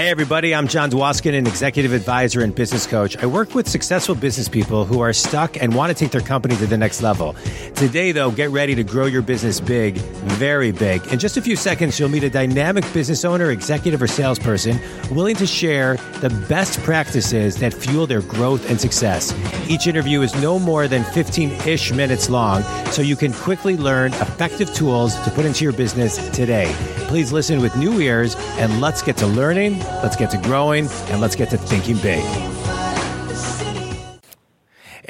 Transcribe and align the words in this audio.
Hey, 0.00 0.08
everybody, 0.08 0.54
I'm 0.54 0.66
John 0.66 0.90
Dwoskin, 0.90 1.36
an 1.36 1.46
executive 1.46 1.92
advisor 1.92 2.40
and 2.40 2.54
business 2.54 2.86
coach. 2.86 3.18
I 3.18 3.26
work 3.26 3.54
with 3.54 3.68
successful 3.68 4.14
business 4.14 4.48
people 4.48 4.86
who 4.86 5.00
are 5.00 5.12
stuck 5.12 5.62
and 5.62 5.74
want 5.74 5.90
to 5.90 5.94
take 5.94 6.10
their 6.10 6.22
company 6.22 6.56
to 6.56 6.66
the 6.66 6.78
next 6.78 7.02
level. 7.02 7.36
Today, 7.74 8.10
though, 8.10 8.30
get 8.30 8.48
ready 8.48 8.74
to 8.76 8.82
grow 8.82 9.04
your 9.04 9.20
business 9.20 9.60
big, 9.60 9.98
very 9.98 10.72
big. 10.72 11.06
In 11.08 11.18
just 11.18 11.36
a 11.36 11.42
few 11.42 11.54
seconds, 11.54 12.00
you'll 12.00 12.08
meet 12.08 12.24
a 12.24 12.30
dynamic 12.30 12.90
business 12.94 13.26
owner, 13.26 13.50
executive, 13.50 14.00
or 14.00 14.06
salesperson 14.06 14.80
willing 15.14 15.36
to 15.36 15.46
share 15.46 15.98
the 16.22 16.30
best 16.48 16.80
practices 16.80 17.56
that 17.56 17.74
fuel 17.74 18.06
their 18.06 18.22
growth 18.22 18.70
and 18.70 18.80
success. 18.80 19.34
Each 19.68 19.86
interview 19.86 20.22
is 20.22 20.34
no 20.40 20.58
more 20.58 20.88
than 20.88 21.04
15 21.12 21.50
ish 21.68 21.92
minutes 21.92 22.30
long, 22.30 22.62
so 22.86 23.02
you 23.02 23.16
can 23.16 23.34
quickly 23.34 23.76
learn 23.76 24.14
effective 24.14 24.72
tools 24.72 25.14
to 25.24 25.30
put 25.32 25.44
into 25.44 25.62
your 25.62 25.74
business 25.74 26.16
today. 26.30 26.74
Please 27.10 27.32
listen 27.32 27.60
with 27.60 27.76
new 27.76 28.00
ears 28.00 28.34
and 28.56 28.80
let's 28.80 29.02
get 29.02 29.16
to 29.18 29.26
learning 29.26 29.82
let's 30.02 30.16
get 30.16 30.30
to 30.30 30.38
growing, 30.38 30.88
and 31.08 31.20
let's 31.20 31.36
get 31.36 31.50
to 31.50 31.58
thinking 31.58 31.96
big. 31.98 32.59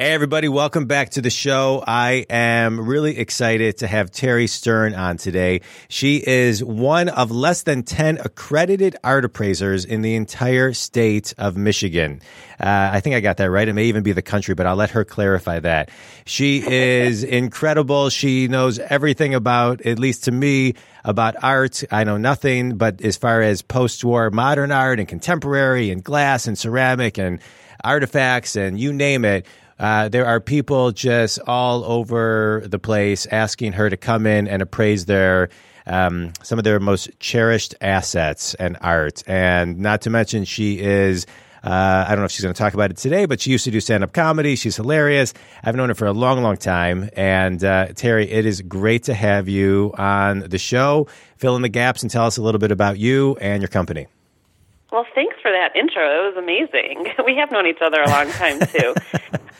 Hey, 0.00 0.14
everybody, 0.14 0.48
welcome 0.48 0.86
back 0.86 1.10
to 1.10 1.20
the 1.20 1.28
show. 1.28 1.84
I 1.86 2.24
am 2.30 2.80
really 2.80 3.18
excited 3.18 3.76
to 3.80 3.86
have 3.86 4.10
Terri 4.10 4.48
Stearn 4.48 4.94
on 4.94 5.18
today. 5.18 5.60
She 5.90 6.26
is 6.26 6.64
one 6.64 7.10
of 7.10 7.30
less 7.30 7.64
than 7.64 7.82
10 7.82 8.16
accredited 8.24 8.96
art 9.04 9.26
appraisers 9.26 9.84
in 9.84 10.00
the 10.00 10.14
entire 10.14 10.72
state 10.72 11.34
of 11.36 11.58
Michigan. 11.58 12.22
Uh, 12.58 12.88
I 12.94 13.00
think 13.00 13.14
I 13.14 13.20
got 13.20 13.36
that 13.36 13.50
right. 13.50 13.68
It 13.68 13.74
may 13.74 13.84
even 13.84 14.02
be 14.02 14.12
the 14.12 14.22
country, 14.22 14.54
but 14.54 14.64
I'll 14.64 14.74
let 14.74 14.88
her 14.92 15.04
clarify 15.04 15.60
that. 15.60 15.90
She 16.24 16.66
is 16.66 17.22
incredible. 17.42 18.08
She 18.08 18.48
knows 18.48 18.78
everything 18.78 19.34
about, 19.34 19.82
at 19.82 19.98
least 19.98 20.24
to 20.24 20.32
me, 20.32 20.76
about 21.04 21.36
art. 21.44 21.84
I 21.90 22.04
know 22.04 22.16
nothing, 22.16 22.78
but 22.78 23.02
as 23.02 23.18
far 23.18 23.42
as 23.42 23.60
post 23.60 24.02
war 24.02 24.30
modern 24.30 24.72
art 24.72 24.98
and 24.98 25.06
contemporary 25.06 25.90
and 25.90 26.02
glass 26.02 26.46
and 26.46 26.56
ceramic 26.56 27.18
and 27.18 27.38
artifacts 27.84 28.56
and 28.56 28.80
you 28.80 28.94
name 28.94 29.26
it, 29.26 29.44
uh, 29.80 30.10
there 30.10 30.26
are 30.26 30.40
people 30.40 30.92
just 30.92 31.38
all 31.46 31.84
over 31.84 32.62
the 32.66 32.78
place 32.78 33.26
asking 33.26 33.72
her 33.72 33.88
to 33.88 33.96
come 33.96 34.26
in 34.26 34.46
and 34.46 34.60
appraise 34.60 35.06
their 35.06 35.48
um, 35.86 36.34
some 36.42 36.58
of 36.58 36.64
their 36.64 36.78
most 36.78 37.18
cherished 37.18 37.74
assets 37.80 38.54
and 38.54 38.76
art. 38.82 39.22
And 39.26 39.78
not 39.78 40.02
to 40.02 40.10
mention, 40.10 40.44
she 40.44 40.78
is. 40.78 41.26
Uh, 41.64 42.04
I 42.06 42.10
don't 42.10 42.20
know 42.20 42.24
if 42.24 42.30
she's 42.30 42.42
going 42.42 42.54
to 42.54 42.58
talk 42.58 42.72
about 42.72 42.90
it 42.90 42.96
today, 42.96 43.26
but 43.26 43.40
she 43.40 43.50
used 43.50 43.64
to 43.64 43.70
do 43.70 43.80
stand 43.80 44.04
up 44.04 44.12
comedy. 44.12 44.56
She's 44.56 44.76
hilarious. 44.76 45.34
I've 45.62 45.76
known 45.76 45.88
her 45.88 45.94
for 45.94 46.06
a 46.06 46.12
long, 46.12 46.42
long 46.42 46.56
time. 46.56 47.10
And 47.14 47.62
uh, 47.62 47.88
Terri, 47.88 48.30
it 48.30 48.46
is 48.46 48.62
great 48.62 49.04
to 49.04 49.14
have 49.14 49.46
you 49.48 49.92
on 49.96 50.40
the 50.40 50.58
show. 50.58 51.06
Fill 51.36 51.56
in 51.56 51.62
the 51.62 51.68
gaps 51.68 52.02
and 52.02 52.10
tell 52.10 52.24
us 52.24 52.38
a 52.38 52.42
little 52.42 52.58
bit 52.58 52.70
about 52.70 52.98
you 52.98 53.36
and 53.40 53.62
your 53.62 53.68
company. 53.68 54.06
Well, 54.90 55.06
thanks 55.14 55.29
for 55.50 55.56
that 55.58 55.74
intro. 55.74 56.02
It 56.06 56.34
was 56.34 56.36
amazing. 56.36 57.12
We 57.24 57.36
have 57.36 57.50
known 57.52 57.66
each 57.66 57.82
other 57.82 58.02
a 58.02 58.08
long 58.08 58.30
time, 58.30 58.58
too. 58.58 58.94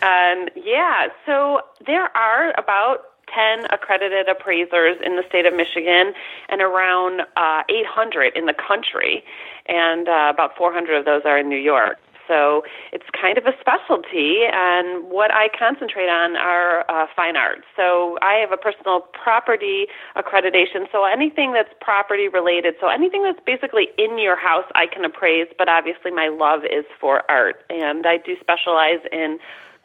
um, 0.03 0.49
yeah, 0.57 1.09
so 1.27 1.61
there 1.87 2.15
are 2.17 2.53
about 2.59 3.05
10 3.33 3.67
accredited 3.71 4.29
appraisers 4.29 4.97
in 5.05 5.17
the 5.17 5.23
state 5.29 5.47
of 5.47 5.55
Michigan 5.55 6.13
and 6.49 6.61
around 6.63 7.23
uh, 7.37 7.63
800 7.69 8.37
in 8.37 8.47
the 8.47 8.55
country, 8.55 9.23
and 9.67 10.09
uh, 10.09 10.33
about 10.33 10.57
400 10.57 10.99
of 10.99 11.05
those 11.05 11.23
are 11.25 11.39
in 11.39 11.49
New 11.49 11.59
York. 11.59 11.99
So 12.31 12.63
it's 12.93 13.11
kind 13.11 13.37
of 13.39 13.45
a 13.47 13.55
specialty, 13.59 14.47
and 14.47 15.11
what 15.11 15.35
I 15.35 15.51
concentrate 15.51 16.07
on 16.07 16.37
are 16.37 16.87
uh, 16.89 17.07
fine 17.17 17.35
arts. 17.35 17.67
So 17.75 18.19
I 18.23 18.35
have 18.35 18.53
a 18.53 18.57
personal 18.57 19.03
property 19.19 19.91
accreditation, 20.15 20.87
so 20.93 21.05
anything 21.05 21.53
that's 21.53 21.75
property 21.81 22.29
related, 22.29 22.75
so 22.81 22.87
anything 22.87 23.25
that's 23.25 23.43
basically 23.45 23.89
in 23.99 24.17
your 24.17 24.39
house, 24.39 24.71
I 24.77 24.87
can 24.87 25.05
appraise, 25.05 25.49
but 25.59 25.69
obviously 25.69 26.13
my 26.13 26.29
love 26.29 26.61
is 26.63 26.87
for 27.01 27.29
art, 27.29 27.67
and 27.69 28.07
I 28.07 28.19
do 28.19 28.37
specialize 28.39 29.03
in 29.11 29.41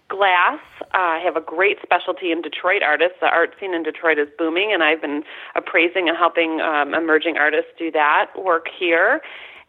glass. 0.08 0.62
Uh, 0.94 1.18
I 1.18 1.22
have 1.26 1.36
a 1.36 1.42
great 1.42 1.78
specialty 1.82 2.32
in 2.32 2.44
Detroit 2.44 2.84
artists. 2.84 3.18
The 3.22 3.28
art 3.34 3.56
scene 3.60 3.74
in 3.74 3.82
Detroit 3.82 4.20
is 4.20 4.28
booming, 4.38 4.70
and 4.72 4.84
I've 4.84 5.02
been 5.02 5.24
appraising 5.56 6.08
and 6.10 6.16
helping 6.16 6.62
um, 6.62 6.94
emerging 6.94 7.38
artists 7.38 7.72
do 7.80 7.90
that 7.90 8.30
work 8.38 8.68
here 8.70 9.22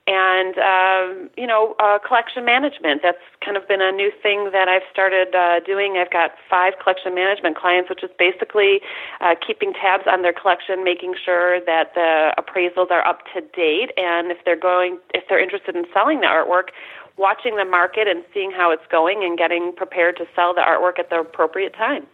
and 0.06 0.55
um, 0.59 1.31
you 1.37 1.47
know 1.47 1.75
uh, 1.78 1.99
collection 1.99 2.44
management. 2.44 3.03
That's 3.03 3.22
kind 3.44 3.56
of 3.56 3.67
been 3.67 3.83
a 3.83 3.93
new 3.93 4.11
thing 4.22 4.50
that 4.53 4.69
i've 4.69 4.87
started 4.91 5.34
uh, 5.34 5.61
doing. 5.61 5.97
I've 5.99 6.11
got 6.11 6.33
five 6.49 6.75
collection 6.83 7.15
management 7.15 7.56
clients 7.56 7.91
which 7.91 8.03
is 8.03 8.11
basically 8.19 8.81
uh, 9.21 9.34
keeping 9.44 9.72
tabs 9.72 10.05
on 10.06 10.22
their 10.22 10.33
collection 10.33 10.84
making 10.84 11.15
sure 11.22 11.61
that 11.67 11.94
the 11.94 12.34
appraisals 12.39 12.91
are 12.91 13.06
up 13.06 13.22
to 13.34 13.41
date 13.41 13.91
and 13.97 14.31
if 14.31 14.39
they're 14.44 14.59
going 14.59 14.99
if 15.15 15.25
they're 15.28 15.43
interested 15.43 15.75
in 15.75 15.84
selling 15.93 16.21
the 16.21 16.27
artwork 16.27 16.71
watching 17.17 17.56
the 17.56 17.65
market 17.65 18.06
and 18.06 18.25
seeing 18.33 18.50
how 18.50 18.71
it's 18.71 18.87
going 18.91 19.25
and 19.25 19.38
getting 19.38 19.73
prepared 19.75 20.17
to 20.19 20.27
sell 20.34 20.55
the 20.55 20.61
artwork 20.61 20.99
at 20.99 21.09
the 21.09 21.19
appropriate 21.19 21.75
time. 21.75 22.06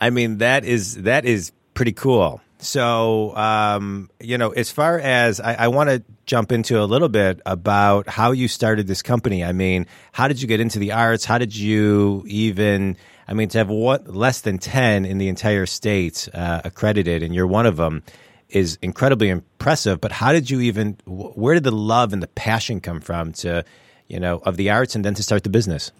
I 0.00 0.10
mean 0.10 0.38
that 0.38 0.64
is 0.64 1.02
that 1.02 1.24
is 1.24 1.52
pretty 1.74 1.92
cool 1.92 2.40
so, 2.58 3.36
um, 3.36 4.10
you 4.20 4.36
know, 4.36 4.50
as 4.50 4.70
far 4.70 4.98
as 4.98 5.40
I, 5.40 5.54
I 5.54 5.68
want 5.68 5.90
to 5.90 6.02
jump 6.26 6.52
into 6.52 6.80
a 6.80 6.84
little 6.84 7.08
bit 7.08 7.40
about 7.46 8.08
how 8.08 8.32
you 8.32 8.48
started 8.48 8.86
this 8.86 9.02
company. 9.02 9.44
I 9.44 9.52
mean, 9.52 9.86
how 10.12 10.28
did 10.28 10.42
you 10.42 10.48
get 10.48 10.60
into 10.60 10.78
the 10.78 10.92
arts? 10.92 11.24
How 11.24 11.38
did 11.38 11.54
you 11.54 12.24
even, 12.26 12.96
I 13.28 13.34
mean, 13.34 13.48
to 13.50 13.58
have 13.58 13.68
what 13.68 14.08
less 14.08 14.40
than 14.40 14.58
10 14.58 15.04
in 15.04 15.18
the 15.18 15.28
entire 15.28 15.66
state 15.66 16.28
uh, 16.34 16.62
accredited, 16.64 17.22
and 17.22 17.34
you're 17.34 17.46
one 17.46 17.66
of 17.66 17.76
them, 17.76 18.02
is 18.48 18.78
incredibly 18.82 19.28
impressive. 19.28 20.00
But 20.00 20.10
how 20.12 20.32
did 20.32 20.50
you 20.50 20.60
even, 20.60 20.96
where 21.06 21.54
did 21.54 21.64
the 21.64 21.70
love 21.70 22.12
and 22.12 22.22
the 22.22 22.28
passion 22.28 22.80
come 22.80 23.00
from 23.00 23.32
to, 23.34 23.64
you 24.08 24.18
know, 24.18 24.38
of 24.38 24.56
the 24.56 24.70
arts 24.70 24.94
and 24.94 25.04
then 25.04 25.14
to 25.14 25.22
start 25.22 25.44
the 25.44 25.50
business? 25.50 25.92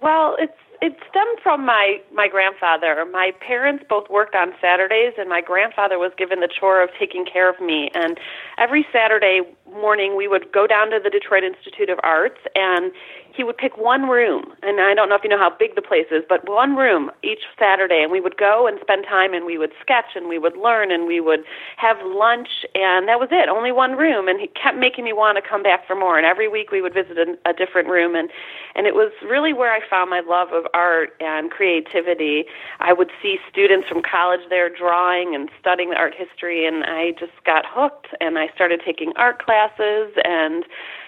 Well, 0.00 0.36
it's 0.38 0.56
it 0.80 0.96
stemmed 1.08 1.38
from 1.42 1.64
my 1.64 2.00
my 2.12 2.28
grandfather. 2.28 3.04
My 3.10 3.32
parents 3.40 3.84
both 3.88 4.08
worked 4.10 4.34
on 4.34 4.52
Saturdays, 4.60 5.14
and 5.18 5.28
my 5.28 5.40
grandfather 5.40 5.98
was 5.98 6.12
given 6.16 6.40
the 6.40 6.48
chore 6.48 6.82
of 6.82 6.90
taking 6.98 7.24
care 7.24 7.48
of 7.48 7.60
me. 7.60 7.90
And 7.94 8.18
every 8.58 8.86
Saturday 8.92 9.40
morning, 9.72 10.16
we 10.16 10.28
would 10.28 10.52
go 10.52 10.66
down 10.66 10.90
to 10.90 11.00
the 11.02 11.10
Detroit 11.10 11.44
Institute 11.44 11.90
of 11.90 11.98
Arts, 12.02 12.40
and 12.54 12.92
he 13.36 13.44
would 13.44 13.58
pick 13.58 13.76
one 13.76 14.08
room, 14.08 14.54
and 14.62 14.80
I 14.80 14.94
don't 14.94 15.10
know 15.10 15.14
if 15.14 15.22
you 15.22 15.28
know 15.28 15.38
how 15.38 15.50
big 15.50 15.74
the 15.74 15.82
place 15.82 16.06
is, 16.10 16.24
but 16.26 16.48
one 16.48 16.74
room 16.74 17.10
each 17.22 17.44
Saturday, 17.58 18.00
and 18.02 18.10
we 18.10 18.20
would 18.20 18.38
go 18.38 18.66
and 18.66 18.78
spend 18.80 19.04
time, 19.04 19.34
and 19.34 19.44
we 19.44 19.58
would 19.58 19.72
sketch, 19.80 20.16
and 20.16 20.26
we 20.26 20.38
would 20.38 20.56
learn, 20.56 20.90
and 20.90 21.06
we 21.06 21.20
would 21.20 21.44
have 21.76 21.98
lunch, 22.02 22.64
and 22.74 23.06
that 23.08 23.20
was 23.20 23.28
it, 23.30 23.50
only 23.50 23.72
one 23.72 23.92
room, 23.92 24.26
and 24.26 24.40
he 24.40 24.48
kept 24.48 24.78
making 24.78 25.04
me 25.04 25.12
want 25.12 25.36
to 25.36 25.46
come 25.46 25.62
back 25.62 25.86
for 25.86 25.94
more, 25.94 26.16
and 26.16 26.24
every 26.26 26.48
week 26.48 26.70
we 26.70 26.80
would 26.80 26.94
visit 26.94 27.18
a, 27.18 27.36
a 27.48 27.52
different 27.52 27.88
room, 27.88 28.14
and 28.14 28.30
and 28.74 28.86
it 28.86 28.94
was 28.94 29.12
really 29.22 29.52
where 29.52 29.72
I 29.72 29.80
found 29.88 30.08
my 30.08 30.20
love 30.20 30.48
of 30.52 30.65
art 30.74 31.10
and 31.20 31.50
creativity. 31.50 32.44
I 32.80 32.92
would 32.92 33.10
see 33.22 33.38
students 33.50 33.88
from 33.88 34.02
college 34.02 34.40
there 34.48 34.68
drawing 34.68 35.34
and 35.34 35.48
studying 35.60 35.90
the 35.90 35.96
art 35.96 36.14
history, 36.16 36.66
and 36.66 36.84
I 36.84 37.12
just 37.12 37.32
got 37.44 37.64
hooked, 37.68 38.08
and 38.20 38.38
I 38.38 38.48
started 38.54 38.80
taking 38.84 39.12
art 39.16 39.44
classes 39.44 40.12
and 40.24 40.64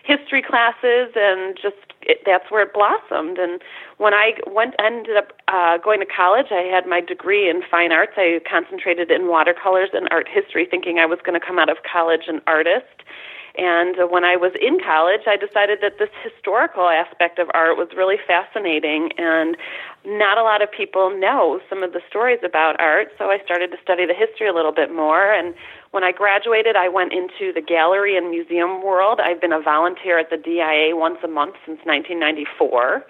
history 0.08 0.42
classes 0.42 1.12
and 1.14 1.56
just 1.60 1.76
it, 2.00 2.22
that's 2.24 2.50
where 2.50 2.62
it 2.62 2.72
blossomed 2.72 3.36
and 3.36 3.60
when 3.98 4.14
i 4.14 4.32
went 4.46 4.74
ended 4.78 5.16
up 5.16 5.32
uh 5.48 5.76
going 5.76 6.00
to 6.00 6.06
college 6.06 6.46
i 6.50 6.62
had 6.62 6.86
my 6.86 7.00
degree 7.00 7.48
in 7.50 7.60
fine 7.70 7.92
arts 7.92 8.12
i 8.16 8.40
concentrated 8.48 9.10
in 9.10 9.28
watercolors 9.28 9.90
and 9.92 10.08
art 10.10 10.26
history 10.26 10.66
thinking 10.68 10.98
i 10.98 11.04
was 11.04 11.18
going 11.24 11.38
to 11.38 11.46
come 11.46 11.58
out 11.58 11.68
of 11.68 11.76
college 11.84 12.22
an 12.26 12.40
artist 12.46 13.04
and 13.58 13.96
when 14.08 14.22
I 14.22 14.36
was 14.36 14.52
in 14.62 14.78
college, 14.78 15.26
I 15.26 15.36
decided 15.36 15.80
that 15.82 15.98
this 15.98 16.14
historical 16.22 16.88
aspect 16.88 17.40
of 17.40 17.50
art 17.52 17.76
was 17.76 17.88
really 17.96 18.16
fascinating, 18.24 19.10
and 19.18 19.56
not 20.06 20.38
a 20.38 20.42
lot 20.42 20.62
of 20.62 20.70
people 20.70 21.10
know 21.10 21.58
some 21.68 21.82
of 21.82 21.92
the 21.92 22.00
stories 22.08 22.38
about 22.44 22.78
art. 22.78 23.08
So 23.18 23.30
I 23.30 23.42
started 23.44 23.72
to 23.72 23.76
study 23.82 24.06
the 24.06 24.14
history 24.14 24.46
a 24.46 24.54
little 24.54 24.70
bit 24.70 24.94
more. 24.94 25.34
And 25.34 25.56
when 25.90 26.04
I 26.04 26.12
graduated, 26.12 26.76
I 26.76 26.88
went 26.88 27.12
into 27.12 27.52
the 27.52 27.60
gallery 27.60 28.16
and 28.16 28.30
museum 28.30 28.80
world. 28.80 29.18
I've 29.18 29.40
been 29.40 29.52
a 29.52 29.60
volunteer 29.60 30.20
at 30.20 30.30
the 30.30 30.36
DIA 30.36 30.94
once 30.94 31.18
a 31.24 31.28
month 31.28 31.56
since 31.66 31.80
1994. 31.82 33.04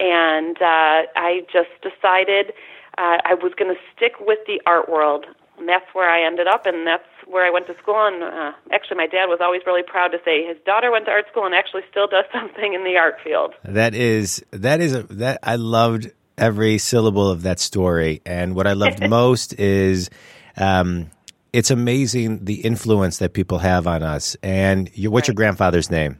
And 0.00 0.56
uh, 0.58 1.06
I 1.14 1.46
just 1.52 1.70
decided 1.86 2.50
uh, 2.98 3.22
I 3.24 3.34
was 3.34 3.52
going 3.54 3.72
to 3.72 3.80
stick 3.94 4.14
with 4.18 4.40
the 4.48 4.60
art 4.66 4.88
world. 4.88 5.24
And 5.56 5.68
that's 5.68 5.86
where 5.94 6.10
I 6.10 6.26
ended 6.26 6.48
up, 6.48 6.66
and 6.66 6.84
that's 6.84 7.06
where 7.26 7.46
I 7.46 7.50
went 7.50 7.66
to 7.66 7.76
school. 7.78 8.06
And 8.06 8.22
uh, 8.22 8.52
actually, 8.72 8.96
my 8.96 9.06
dad 9.06 9.26
was 9.26 9.38
always 9.40 9.62
really 9.66 9.82
proud 9.82 10.08
to 10.08 10.18
say 10.24 10.46
his 10.46 10.56
daughter 10.64 10.90
went 10.90 11.06
to 11.06 11.10
art 11.10 11.26
school 11.30 11.46
and 11.46 11.54
actually 11.54 11.82
still 11.90 12.06
does 12.06 12.24
something 12.32 12.74
in 12.74 12.84
the 12.84 12.96
art 12.96 13.16
field. 13.22 13.54
That 13.64 13.94
is 13.94 14.44
that 14.50 14.80
is 14.80 14.94
a, 14.94 15.02
that 15.04 15.40
I 15.42 15.56
loved 15.56 16.10
every 16.36 16.78
syllable 16.78 17.30
of 17.30 17.42
that 17.42 17.60
story. 17.60 18.22
And 18.26 18.54
what 18.54 18.66
I 18.66 18.72
loved 18.72 19.08
most 19.08 19.58
is. 19.58 20.10
Um, 20.56 21.10
it's 21.52 21.70
amazing 21.70 22.44
the 22.44 22.62
influence 22.62 23.18
that 23.18 23.32
people 23.32 23.58
have 23.58 23.86
on 23.86 24.02
us. 24.02 24.36
And 24.42 24.90
you, 24.92 25.12
what's 25.12 25.28
right. 25.28 25.34
your 25.34 25.36
grandfather's 25.36 25.88
name? 25.88 26.18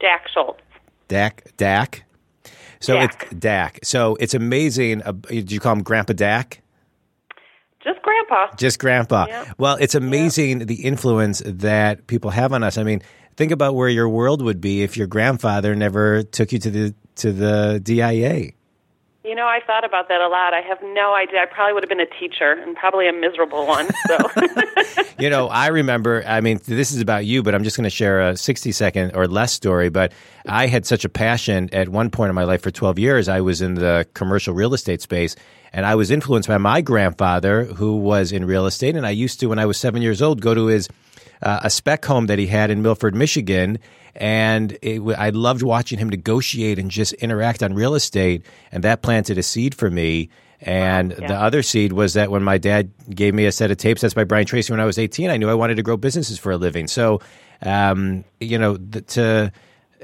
Dak 0.00 0.28
Schultz. 0.28 0.60
Dak. 1.08 1.56
Dak. 1.56 2.04
So 2.78 2.94
Dak. 2.94 3.22
it's 3.22 3.34
Dak. 3.34 3.78
So 3.82 4.16
it's 4.16 4.34
amazing. 4.34 5.02
Uh, 5.02 5.12
do 5.12 5.44
you 5.46 5.60
call 5.60 5.72
him 5.72 5.82
Grandpa 5.82 6.12
Dak? 6.12 6.60
Just 8.30 8.38
grandpa. 8.38 8.56
Just 8.56 8.78
grandpa. 8.78 9.26
Yep. 9.28 9.54
Well, 9.58 9.76
it's 9.80 9.94
amazing 9.94 10.60
yep. 10.60 10.68
the 10.68 10.84
influence 10.84 11.42
that 11.44 12.06
people 12.06 12.30
have 12.30 12.52
on 12.52 12.62
us. 12.62 12.78
I 12.78 12.82
mean, 12.82 13.02
think 13.36 13.52
about 13.52 13.74
where 13.74 13.88
your 13.88 14.08
world 14.08 14.42
would 14.42 14.60
be 14.60 14.82
if 14.82 14.96
your 14.96 15.06
grandfather 15.06 15.74
never 15.74 16.22
took 16.22 16.52
you 16.52 16.58
to 16.60 16.70
the 16.70 16.94
to 17.16 17.32
the 17.32 17.80
DIA. 17.82 18.52
You 19.22 19.34
know, 19.34 19.46
I 19.46 19.60
thought 19.66 19.84
about 19.84 20.08
that 20.08 20.22
a 20.22 20.28
lot. 20.28 20.54
I 20.54 20.62
have 20.62 20.78
no 20.82 21.14
idea. 21.14 21.40
I 21.42 21.46
probably 21.46 21.74
would 21.74 21.82
have 21.82 21.90
been 21.90 22.00
a 22.00 22.18
teacher 22.18 22.52
and 22.52 22.74
probably 22.74 23.06
a 23.06 23.12
miserable 23.12 23.66
one. 23.66 23.86
So, 24.08 24.18
you 25.18 25.28
know, 25.28 25.48
I 25.48 25.66
remember. 25.66 26.24
I 26.26 26.40
mean, 26.40 26.58
this 26.64 26.90
is 26.90 27.02
about 27.02 27.26
you, 27.26 27.42
but 27.42 27.54
I'm 27.54 27.62
just 27.62 27.76
going 27.76 27.84
to 27.84 27.90
share 27.90 28.30
a 28.30 28.36
60 28.36 28.72
second 28.72 29.14
or 29.14 29.28
less 29.28 29.52
story. 29.52 29.90
But 29.90 30.12
I 30.46 30.68
had 30.68 30.86
such 30.86 31.04
a 31.04 31.10
passion 31.10 31.68
at 31.74 31.90
one 31.90 32.10
point 32.10 32.30
in 32.30 32.34
my 32.34 32.44
life 32.44 32.62
for 32.62 32.70
12 32.70 32.98
years. 32.98 33.28
I 33.28 33.42
was 33.42 33.60
in 33.60 33.74
the 33.74 34.06
commercial 34.14 34.54
real 34.54 34.72
estate 34.72 35.02
space, 35.02 35.36
and 35.72 35.86
I 35.86 35.94
was 35.94 36.10
influenced 36.10 36.48
by 36.48 36.58
my 36.58 36.80
grandfather, 36.80 37.64
who 37.64 37.96
was 37.96 38.32
in 38.32 38.44
real 38.44 38.66
estate. 38.66 38.96
And 38.96 39.06
I 39.06 39.10
used 39.10 39.40
to, 39.40 39.46
when 39.46 39.58
I 39.58 39.66
was 39.66 39.78
seven 39.78 40.02
years 40.02 40.20
old, 40.20 40.40
go 40.40 40.54
to 40.54 40.66
his 40.66 40.88
uh, 41.42 41.60
a 41.62 41.70
spec 41.70 42.04
home 42.04 42.26
that 42.26 42.38
he 42.38 42.46
had 42.46 42.70
in 42.70 42.82
Milford, 42.82 43.14
Michigan 43.14 43.78
and 44.14 44.76
it, 44.82 45.00
I 45.16 45.30
loved 45.30 45.62
watching 45.62 45.98
him 45.98 46.08
negotiate 46.08 46.78
and 46.78 46.90
just 46.90 47.12
interact 47.14 47.62
on 47.62 47.74
real 47.74 47.94
estate, 47.94 48.44
and 48.72 48.84
that 48.84 49.02
planted 49.02 49.38
a 49.38 49.42
seed 49.42 49.74
for 49.74 49.90
me. 49.90 50.30
And 50.60 51.14
yeah. 51.18 51.28
the 51.28 51.34
other 51.34 51.62
seed 51.62 51.92
was 51.92 52.14
that 52.14 52.30
when 52.30 52.42
my 52.42 52.58
dad 52.58 52.90
gave 53.08 53.34
me 53.34 53.46
a 53.46 53.52
set 53.52 53.70
of 53.70 53.78
tapes, 53.78 54.02
that's 54.02 54.12
by 54.12 54.24
Brian 54.24 54.44
Tracy 54.44 54.72
when 54.72 54.80
I 54.80 54.84
was 54.84 54.98
18, 54.98 55.30
I 55.30 55.38
knew 55.38 55.48
I 55.48 55.54
wanted 55.54 55.76
to 55.76 55.82
grow 55.82 55.96
businesses 55.96 56.38
for 56.38 56.52
a 56.52 56.58
living. 56.58 56.86
So, 56.86 57.20
um, 57.62 58.24
you 58.40 58.58
know, 58.58 58.76
the, 58.76 59.00
to 59.00 59.52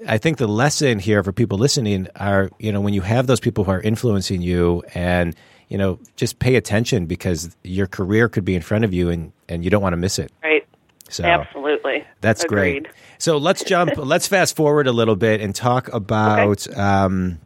I 0.08 0.18
think 0.18 0.38
the 0.38 0.46
lesson 0.46 0.98
here 0.98 1.22
for 1.22 1.32
people 1.32 1.58
listening 1.58 2.08
are, 2.16 2.50
you 2.58 2.72
know, 2.72 2.80
when 2.80 2.94
you 2.94 3.02
have 3.02 3.26
those 3.26 3.40
people 3.40 3.64
who 3.64 3.70
are 3.70 3.80
influencing 3.80 4.40
you 4.40 4.82
and, 4.94 5.36
you 5.68 5.78
know, 5.78 5.98
just 6.16 6.38
pay 6.38 6.56
attention 6.56 7.06
because 7.06 7.56
your 7.64 7.86
career 7.86 8.28
could 8.28 8.44
be 8.44 8.54
in 8.54 8.62
front 8.62 8.84
of 8.84 8.94
you 8.94 9.10
and, 9.10 9.32
and 9.48 9.64
you 9.64 9.70
don't 9.70 9.82
want 9.82 9.92
to 9.92 9.98
miss 9.98 10.18
it. 10.18 10.32
Right. 10.42 10.66
So 11.08 11.24
absolutely, 11.24 12.04
that's 12.20 12.44
Agreed. 12.44 12.84
great. 12.84 12.94
So 13.18 13.36
let's 13.36 13.62
jump. 13.62 13.92
let's 13.96 14.26
fast 14.26 14.56
forward 14.56 14.86
a 14.86 14.92
little 14.92 15.16
bit 15.16 15.40
and 15.40 15.54
talk 15.54 15.92
about. 15.92 16.66
Okay. 16.66 16.74
Um, 16.74 17.38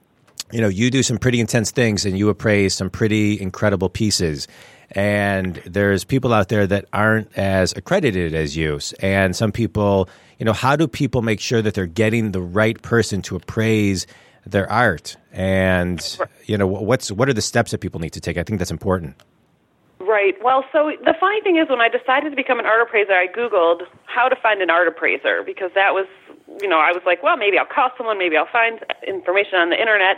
you 0.52 0.60
know, 0.60 0.68
you 0.68 0.90
do 0.90 1.02
some 1.02 1.18
pretty 1.18 1.40
intense 1.40 1.70
things, 1.70 2.06
and 2.06 2.18
you 2.18 2.28
appraise 2.28 2.74
some 2.74 2.90
pretty 2.90 3.40
incredible 3.40 3.88
pieces. 3.88 4.48
And 4.92 5.56
there's 5.66 6.02
people 6.02 6.32
out 6.32 6.48
there 6.48 6.66
that 6.66 6.86
aren't 6.92 7.36
as 7.38 7.72
accredited 7.76 8.34
as 8.34 8.56
you, 8.56 8.80
and 9.00 9.36
some 9.36 9.52
people. 9.52 10.08
You 10.38 10.46
know, 10.46 10.54
how 10.54 10.74
do 10.74 10.88
people 10.88 11.20
make 11.20 11.38
sure 11.38 11.60
that 11.60 11.74
they're 11.74 11.84
getting 11.84 12.32
the 12.32 12.40
right 12.40 12.80
person 12.80 13.20
to 13.22 13.36
appraise 13.36 14.06
their 14.46 14.70
art? 14.70 15.16
And 15.32 16.00
you 16.46 16.58
know, 16.58 16.66
what's 16.66 17.10
what 17.10 17.28
are 17.28 17.34
the 17.34 17.42
steps 17.42 17.70
that 17.70 17.78
people 17.78 18.00
need 18.00 18.12
to 18.14 18.20
take? 18.20 18.36
I 18.36 18.42
think 18.42 18.58
that's 18.58 18.70
important. 18.70 19.16
Right. 20.00 20.34
Well, 20.42 20.64
so 20.72 20.90
the 21.04 21.14
funny 21.20 21.40
thing 21.42 21.56
is, 21.56 21.68
when 21.68 21.80
I 21.80 21.88
decided 21.88 22.30
to 22.30 22.36
become 22.36 22.58
an 22.58 22.66
art 22.66 22.80
appraiser, 22.80 23.12
I 23.12 23.28
Googled 23.28 23.82
how 24.06 24.28
to 24.28 24.36
find 24.36 24.62
an 24.62 24.70
art 24.70 24.88
appraiser 24.88 25.42
because 25.44 25.70
that 25.74 25.92
was, 25.92 26.06
you 26.60 26.68
know, 26.68 26.78
I 26.78 26.90
was 26.90 27.02
like, 27.04 27.22
well, 27.22 27.36
maybe 27.36 27.58
I'll 27.58 27.68
call 27.68 27.90
someone, 27.96 28.18
maybe 28.18 28.36
I'll 28.36 28.50
find 28.50 28.80
information 29.06 29.58
on 29.60 29.68
the 29.68 29.78
internet. 29.78 30.16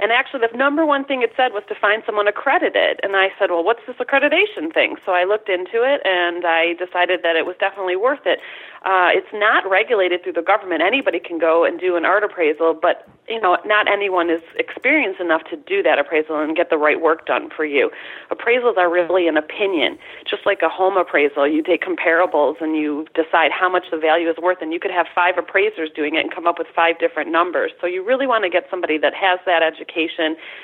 And 0.00 0.12
actually, 0.12 0.46
the 0.50 0.56
number 0.56 0.86
one 0.86 1.04
thing 1.04 1.22
it 1.22 1.32
said 1.36 1.52
was 1.52 1.64
to 1.68 1.74
find 1.74 2.02
someone 2.06 2.28
accredited. 2.28 3.00
And 3.02 3.16
I 3.16 3.28
said, 3.38 3.50
well, 3.50 3.64
what's 3.64 3.84
this 3.86 3.96
accreditation 3.96 4.72
thing? 4.72 4.96
So 5.04 5.12
I 5.12 5.24
looked 5.24 5.48
into 5.48 5.82
it 5.82 6.00
and 6.04 6.44
I 6.46 6.74
decided 6.74 7.22
that 7.22 7.36
it 7.36 7.46
was 7.46 7.56
definitely 7.58 7.96
worth 7.96 8.24
it. 8.24 8.40
Uh, 8.82 9.10
it's 9.10 9.32
not 9.32 9.68
regulated 9.68 10.22
through 10.22 10.34
the 10.34 10.42
government. 10.42 10.82
Anybody 10.82 11.18
can 11.18 11.38
go 11.38 11.64
and 11.64 11.80
do 11.80 11.96
an 11.96 12.04
art 12.04 12.22
appraisal, 12.22 12.74
but 12.80 13.08
you 13.28 13.40
know, 13.40 13.58
not 13.66 13.88
anyone 13.88 14.30
is 14.30 14.40
experienced 14.56 15.20
enough 15.20 15.42
to 15.50 15.56
do 15.56 15.82
that 15.82 15.98
appraisal 15.98 16.40
and 16.40 16.56
get 16.56 16.70
the 16.70 16.78
right 16.78 17.00
work 17.00 17.26
done 17.26 17.50
for 17.54 17.64
you. 17.64 17.90
Appraisals 18.30 18.76
are 18.78 18.90
really 18.90 19.28
an 19.28 19.36
opinion, 19.36 19.98
just 20.24 20.46
like 20.46 20.62
a 20.62 20.68
home 20.68 20.96
appraisal. 20.96 21.46
You 21.46 21.62
take 21.62 21.82
comparables 21.84 22.60
and 22.60 22.76
you 22.76 23.06
decide 23.14 23.50
how 23.52 23.68
much 23.68 23.84
the 23.90 23.98
value 23.98 24.30
is 24.30 24.36
worth, 24.38 24.58
and 24.62 24.72
you 24.72 24.80
could 24.80 24.90
have 24.90 25.06
five 25.14 25.36
appraisers 25.36 25.90
doing 25.94 26.14
it 26.14 26.20
and 26.20 26.34
come 26.34 26.46
up 26.46 26.58
with 26.58 26.68
five 26.74 26.98
different 26.98 27.30
numbers. 27.30 27.72
So 27.80 27.86
you 27.86 28.04
really 28.04 28.26
want 28.26 28.44
to 28.44 28.50
get 28.50 28.64
somebody 28.70 28.96
that 28.98 29.12
has 29.14 29.40
that 29.44 29.62
education, 29.62 29.87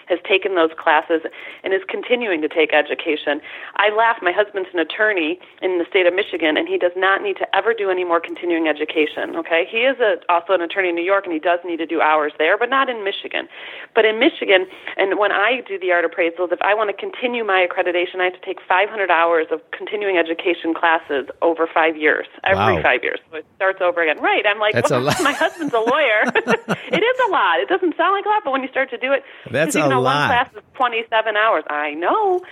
has 0.06 0.18
taken 0.28 0.54
those 0.54 0.70
classes, 0.76 1.22
and 1.62 1.72
is 1.72 1.82
continuing 1.88 2.42
to 2.42 2.48
take 2.48 2.72
education. 2.72 3.40
I 3.76 3.90
laugh. 3.90 4.18
My 4.22 4.32
husband's 4.32 4.68
an 4.72 4.80
attorney 4.80 5.38
in 5.62 5.78
the 5.78 5.86
state 5.88 6.06
of 6.06 6.14
Michigan, 6.14 6.56
and 6.56 6.68
he 6.68 6.78
does 6.78 6.94
not 6.96 7.22
need 7.22 7.36
to 7.38 7.46
ever 7.54 7.74
do 7.74 7.90
any 7.90 8.04
more 8.04 8.20
continuing 8.20 8.68
education. 8.68 9.36
Okay, 9.36 9.66
he 9.70 9.86
is 9.86 9.98
a, 10.00 10.16
also 10.28 10.52
an 10.52 10.60
attorney 10.60 10.90
in 10.90 10.94
New 10.94 11.04
York, 11.04 11.24
and 11.24 11.32
he 11.32 11.40
does 11.40 11.60
need 11.64 11.78
to 11.78 11.86
do 11.86 12.00
hours 12.00 12.32
there 12.38 12.56
but 12.58 12.70
not 12.70 12.88
in 12.88 13.04
Michigan. 13.04 13.48
But 13.94 14.04
in 14.04 14.18
Michigan, 14.18 14.66
and 14.96 15.18
when 15.18 15.32
I 15.32 15.62
do 15.66 15.78
the 15.78 15.92
art 15.92 16.04
appraisals, 16.04 16.52
if 16.52 16.60
I 16.62 16.74
want 16.74 16.90
to 16.90 16.96
continue 16.96 17.44
my 17.44 17.66
accreditation, 17.66 18.20
I 18.20 18.24
have 18.24 18.34
to 18.34 18.44
take 18.44 18.58
500 18.66 19.10
hours 19.10 19.46
of 19.50 19.60
continuing 19.70 20.16
education 20.16 20.74
classes 20.74 21.28
over 21.42 21.68
five 21.72 21.96
years, 21.96 22.26
every 22.44 22.76
wow. 22.76 22.82
five 22.82 23.02
years. 23.02 23.20
So 23.30 23.38
it 23.38 23.46
starts 23.56 23.80
over 23.80 24.02
again. 24.02 24.22
Right. 24.22 24.44
I'm 24.46 24.58
like, 24.58 24.74
well, 24.88 25.04
my 25.22 25.32
husband's 25.32 25.74
a 25.74 25.80
lawyer. 25.80 26.24
it 26.26 27.02
is 27.04 27.18
a 27.28 27.30
lot. 27.30 27.60
It 27.60 27.68
doesn't 27.68 27.96
sound 27.96 28.14
like 28.14 28.24
a 28.24 28.28
lot, 28.28 28.42
but 28.44 28.52
when 28.52 28.62
you 28.62 28.68
start 28.68 28.90
to 28.90 28.98
do 28.98 29.12
it, 29.14 29.22
That's 29.50 29.74
a 29.74 29.80
you 29.80 29.88
know, 29.88 30.00
lot. 30.00 30.28
One 30.28 30.44
class 30.44 30.50
is 30.54 30.62
27 30.74 31.36
hours. 31.36 31.64
I 31.68 31.94
know. 31.94 32.42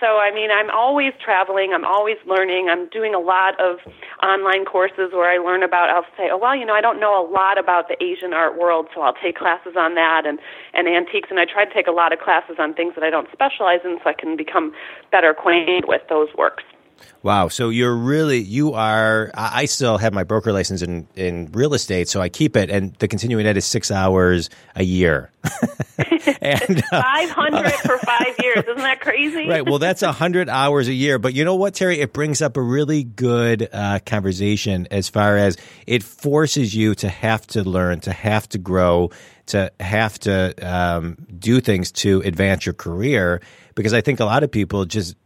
So, 0.00 0.18
I 0.18 0.32
mean, 0.32 0.50
I'm 0.50 0.70
always 0.70 1.12
traveling. 1.22 1.72
I'm 1.74 1.84
always 1.84 2.16
learning. 2.24 2.68
I'm 2.70 2.88
doing 2.88 3.14
a 3.14 3.18
lot 3.18 3.58
of 3.60 3.78
online 4.22 4.64
courses 4.64 5.10
where 5.12 5.28
I 5.28 5.38
learn 5.38 5.62
about, 5.62 5.90
I'll 5.90 6.06
say, 6.16 6.30
oh, 6.30 6.38
well, 6.38 6.54
you 6.54 6.64
know, 6.64 6.74
I 6.74 6.80
don't 6.80 7.00
know 7.00 7.18
a 7.18 7.26
lot 7.26 7.58
about 7.58 7.88
the 7.88 8.00
Asian 8.02 8.32
art 8.32 8.56
world, 8.56 8.86
so 8.94 9.02
I'll 9.02 9.18
take 9.20 9.36
classes 9.36 9.74
on 9.76 9.94
that 9.96 10.22
and, 10.24 10.38
and 10.72 10.86
antiques. 10.86 11.30
And 11.30 11.40
I 11.40 11.46
try 11.46 11.64
to 11.64 11.74
take 11.74 11.88
a 11.88 11.92
lot 11.92 12.12
of 12.12 12.20
classes 12.20 12.56
on 12.58 12.74
things 12.74 12.94
that 12.94 13.02
I 13.02 13.10
don't 13.10 13.28
specialize 13.32 13.80
in 13.84 13.98
so 14.02 14.10
I 14.10 14.14
can 14.14 14.36
become 14.36 14.72
better 15.10 15.30
acquainted 15.30 15.84
with 15.88 16.02
those 16.08 16.28
works. 16.36 16.62
Wow. 17.22 17.48
So 17.48 17.68
you're 17.68 17.94
really, 17.94 18.38
you 18.38 18.74
are, 18.74 19.30
I 19.34 19.64
still 19.64 19.98
have 19.98 20.12
my 20.12 20.24
broker 20.24 20.52
license 20.52 20.82
in, 20.82 21.08
in 21.16 21.50
real 21.52 21.74
estate, 21.74 22.08
so 22.08 22.20
I 22.20 22.28
keep 22.28 22.56
it. 22.56 22.70
And 22.70 22.94
the 22.94 23.08
continuing 23.08 23.44
ed 23.46 23.56
is 23.56 23.64
six 23.64 23.90
hours 23.90 24.50
a 24.76 24.84
year. 24.84 25.30
and 26.40 26.82
uh, 26.92 27.02
500 27.02 27.72
for 27.82 27.98
five 27.98 28.34
years. 28.42 28.64
Isn't 28.64 28.76
that 28.76 29.00
crazy? 29.00 29.48
Right. 29.48 29.64
Well, 29.64 29.78
that's 29.78 30.02
100 30.02 30.48
hours 30.48 30.88
a 30.88 30.92
year. 30.92 31.18
But 31.18 31.34
you 31.34 31.44
know 31.44 31.56
what, 31.56 31.74
Terri? 31.74 31.98
It 31.98 32.12
brings 32.12 32.40
up 32.40 32.56
a 32.56 32.62
really 32.62 33.04
good 33.04 33.68
uh, 33.72 33.98
conversation 34.06 34.86
as 34.90 35.08
far 35.08 35.36
as 35.36 35.56
it 35.86 36.02
forces 36.02 36.74
you 36.74 36.94
to 36.96 37.08
have 37.08 37.46
to 37.48 37.64
learn, 37.64 38.00
to 38.00 38.12
have 38.12 38.48
to 38.50 38.58
grow, 38.58 39.10
to 39.46 39.72
have 39.80 40.18
to 40.20 40.54
um, 40.62 41.16
do 41.38 41.60
things 41.60 41.90
to 41.92 42.20
advance 42.24 42.64
your 42.64 42.74
career. 42.74 43.40
Because 43.74 43.92
I 43.92 44.00
think 44.00 44.20
a 44.20 44.24
lot 44.24 44.42
of 44.42 44.50
people 44.50 44.84
just 44.84 45.16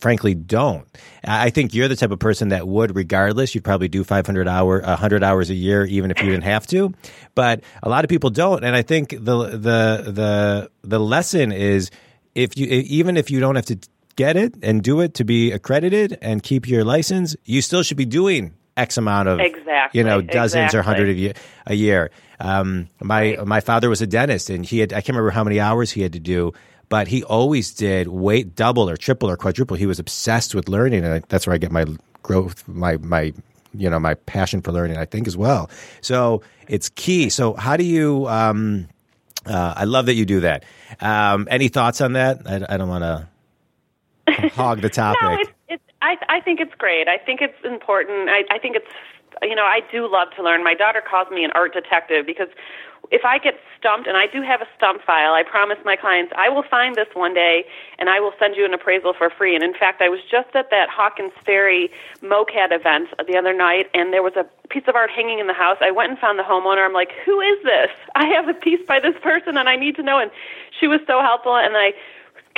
frankly 0.00 0.34
don't. 0.34 0.86
I 1.24 1.50
think 1.50 1.74
you're 1.74 1.88
the 1.88 1.96
type 1.96 2.10
of 2.10 2.18
person 2.18 2.48
that 2.48 2.66
would, 2.66 2.94
regardless. 2.94 3.54
You'd 3.54 3.64
probably 3.64 3.88
do 3.88 4.04
500 4.04 4.48
hour, 4.48 4.80
100 4.80 5.24
hours 5.24 5.50
a 5.50 5.54
year, 5.54 5.84
even 5.84 6.10
if 6.10 6.20
you 6.20 6.30
didn't 6.30 6.44
have 6.44 6.66
to. 6.68 6.94
But 7.34 7.62
a 7.82 7.88
lot 7.88 8.04
of 8.04 8.08
people 8.08 8.30
don't, 8.30 8.64
and 8.64 8.74
I 8.74 8.82
think 8.82 9.10
the 9.10 9.18
the 9.50 10.10
the 10.10 10.70
the 10.82 11.00
lesson 11.00 11.52
is 11.52 11.90
if 12.34 12.56
you 12.56 12.66
even 12.66 13.16
if 13.16 13.30
you 13.30 13.40
don't 13.40 13.56
have 13.56 13.66
to 13.66 13.78
get 14.16 14.36
it 14.36 14.54
and 14.62 14.82
do 14.82 15.00
it 15.00 15.14
to 15.14 15.24
be 15.24 15.52
accredited 15.52 16.18
and 16.22 16.42
keep 16.42 16.68
your 16.68 16.84
license, 16.84 17.36
you 17.44 17.62
still 17.62 17.82
should 17.82 17.96
be 17.96 18.06
doing 18.06 18.54
X 18.76 18.98
amount 18.98 19.28
of 19.28 19.40
exactly, 19.40 19.98
you 19.98 20.04
know 20.04 20.20
dozens 20.20 20.66
exactly. 20.66 20.78
or 20.78 20.82
hundred 20.82 21.08
a 21.08 21.14
year. 21.14 21.32
A 21.66 21.74
year. 21.74 22.10
Um, 22.38 22.88
my 23.00 23.36
right. 23.36 23.46
my 23.46 23.60
father 23.60 23.88
was 23.88 24.02
a 24.02 24.06
dentist, 24.06 24.50
and 24.50 24.64
he 24.64 24.78
had 24.78 24.92
I 24.92 24.96
can't 24.96 25.10
remember 25.10 25.30
how 25.30 25.44
many 25.44 25.60
hours 25.60 25.90
he 25.90 26.02
had 26.02 26.12
to 26.12 26.20
do 26.20 26.52
but 26.88 27.08
he 27.08 27.22
always 27.24 27.72
did 27.72 28.08
weight 28.08 28.54
double 28.54 28.88
or 28.88 28.96
triple 28.96 29.30
or 29.30 29.36
quadruple. 29.36 29.76
He 29.76 29.86
was 29.86 29.98
obsessed 29.98 30.54
with 30.54 30.68
learning, 30.68 31.04
and 31.04 31.22
that's 31.28 31.46
where 31.46 31.54
I 31.54 31.58
get 31.58 31.72
my 31.72 31.84
growth, 32.22 32.66
my 32.68 32.96
my 32.98 33.32
you 33.74 33.90
know 33.90 33.98
my 33.98 34.14
passion 34.14 34.62
for 34.62 34.72
learning. 34.72 34.96
I 34.96 35.04
think 35.04 35.26
as 35.26 35.36
well. 35.36 35.70
So 36.00 36.42
it's 36.68 36.88
key. 36.90 37.30
So 37.30 37.54
how 37.54 37.76
do 37.76 37.84
you? 37.84 38.26
Um, 38.28 38.88
uh, 39.46 39.74
I 39.76 39.84
love 39.84 40.06
that 40.06 40.14
you 40.14 40.24
do 40.24 40.40
that. 40.40 40.64
Um, 41.00 41.46
any 41.50 41.68
thoughts 41.68 42.00
on 42.00 42.14
that? 42.14 42.42
I, 42.46 42.74
I 42.74 42.76
don't 42.76 42.88
want 42.88 43.04
to 43.04 44.48
hog 44.50 44.80
the 44.80 44.88
topic. 44.90 45.22
no, 45.22 45.38
it's, 45.40 45.50
it's, 45.68 45.82
I, 46.02 46.16
I 46.28 46.40
think 46.40 46.60
it's 46.60 46.74
great. 46.74 47.06
I 47.08 47.18
think 47.18 47.40
it's 47.40 47.64
important. 47.64 48.28
I, 48.28 48.42
I 48.50 48.58
think 48.58 48.76
it's 48.76 48.86
you 49.42 49.54
know, 49.54 49.64
I 49.64 49.80
do 49.92 50.10
love 50.10 50.28
to 50.36 50.42
learn. 50.42 50.64
My 50.64 50.74
daughter 50.74 51.02
calls 51.02 51.30
me 51.30 51.44
an 51.44 51.52
art 51.54 51.74
detective 51.74 52.26
because 52.26 52.48
if 53.10 53.24
I 53.24 53.38
get 53.38 53.54
stumped, 53.78 54.08
and 54.08 54.16
I 54.16 54.26
do 54.26 54.42
have 54.42 54.60
a 54.60 54.66
stump 54.76 55.02
file, 55.02 55.32
I 55.32 55.42
promise 55.42 55.78
my 55.84 55.94
clients 55.96 56.32
I 56.36 56.48
will 56.48 56.64
find 56.64 56.96
this 56.96 57.06
one 57.14 57.34
day 57.34 57.64
and 57.98 58.08
I 58.08 58.18
will 58.18 58.32
send 58.38 58.56
you 58.56 58.64
an 58.64 58.74
appraisal 58.74 59.14
for 59.14 59.30
free. 59.30 59.54
And 59.54 59.62
in 59.62 59.74
fact, 59.74 60.02
I 60.02 60.08
was 60.08 60.20
just 60.28 60.54
at 60.54 60.70
that 60.70 60.88
Hawkins 60.88 61.32
Ferry 61.44 61.90
MOCAD 62.22 62.72
event 62.72 63.10
the 63.26 63.36
other 63.36 63.52
night, 63.52 63.88
and 63.94 64.12
there 64.12 64.22
was 64.22 64.34
a 64.36 64.44
piece 64.68 64.84
of 64.88 64.96
art 64.96 65.10
hanging 65.10 65.38
in 65.38 65.46
the 65.46 65.54
house. 65.54 65.78
I 65.80 65.92
went 65.92 66.10
and 66.10 66.18
found 66.18 66.38
the 66.38 66.42
homeowner. 66.42 66.84
I'm 66.84 66.92
like, 66.92 67.12
who 67.24 67.40
is 67.40 67.62
this? 67.62 67.90
I 68.14 68.26
have 68.26 68.48
a 68.48 68.54
piece 68.54 68.84
by 68.86 68.98
this 68.98 69.14
person, 69.22 69.56
and 69.56 69.68
I 69.68 69.76
need 69.76 69.96
to 69.96 70.02
know. 70.02 70.18
And 70.18 70.30
she 70.80 70.88
was 70.88 71.00
so 71.06 71.20
helpful, 71.20 71.56
and 71.56 71.76
I 71.76 71.92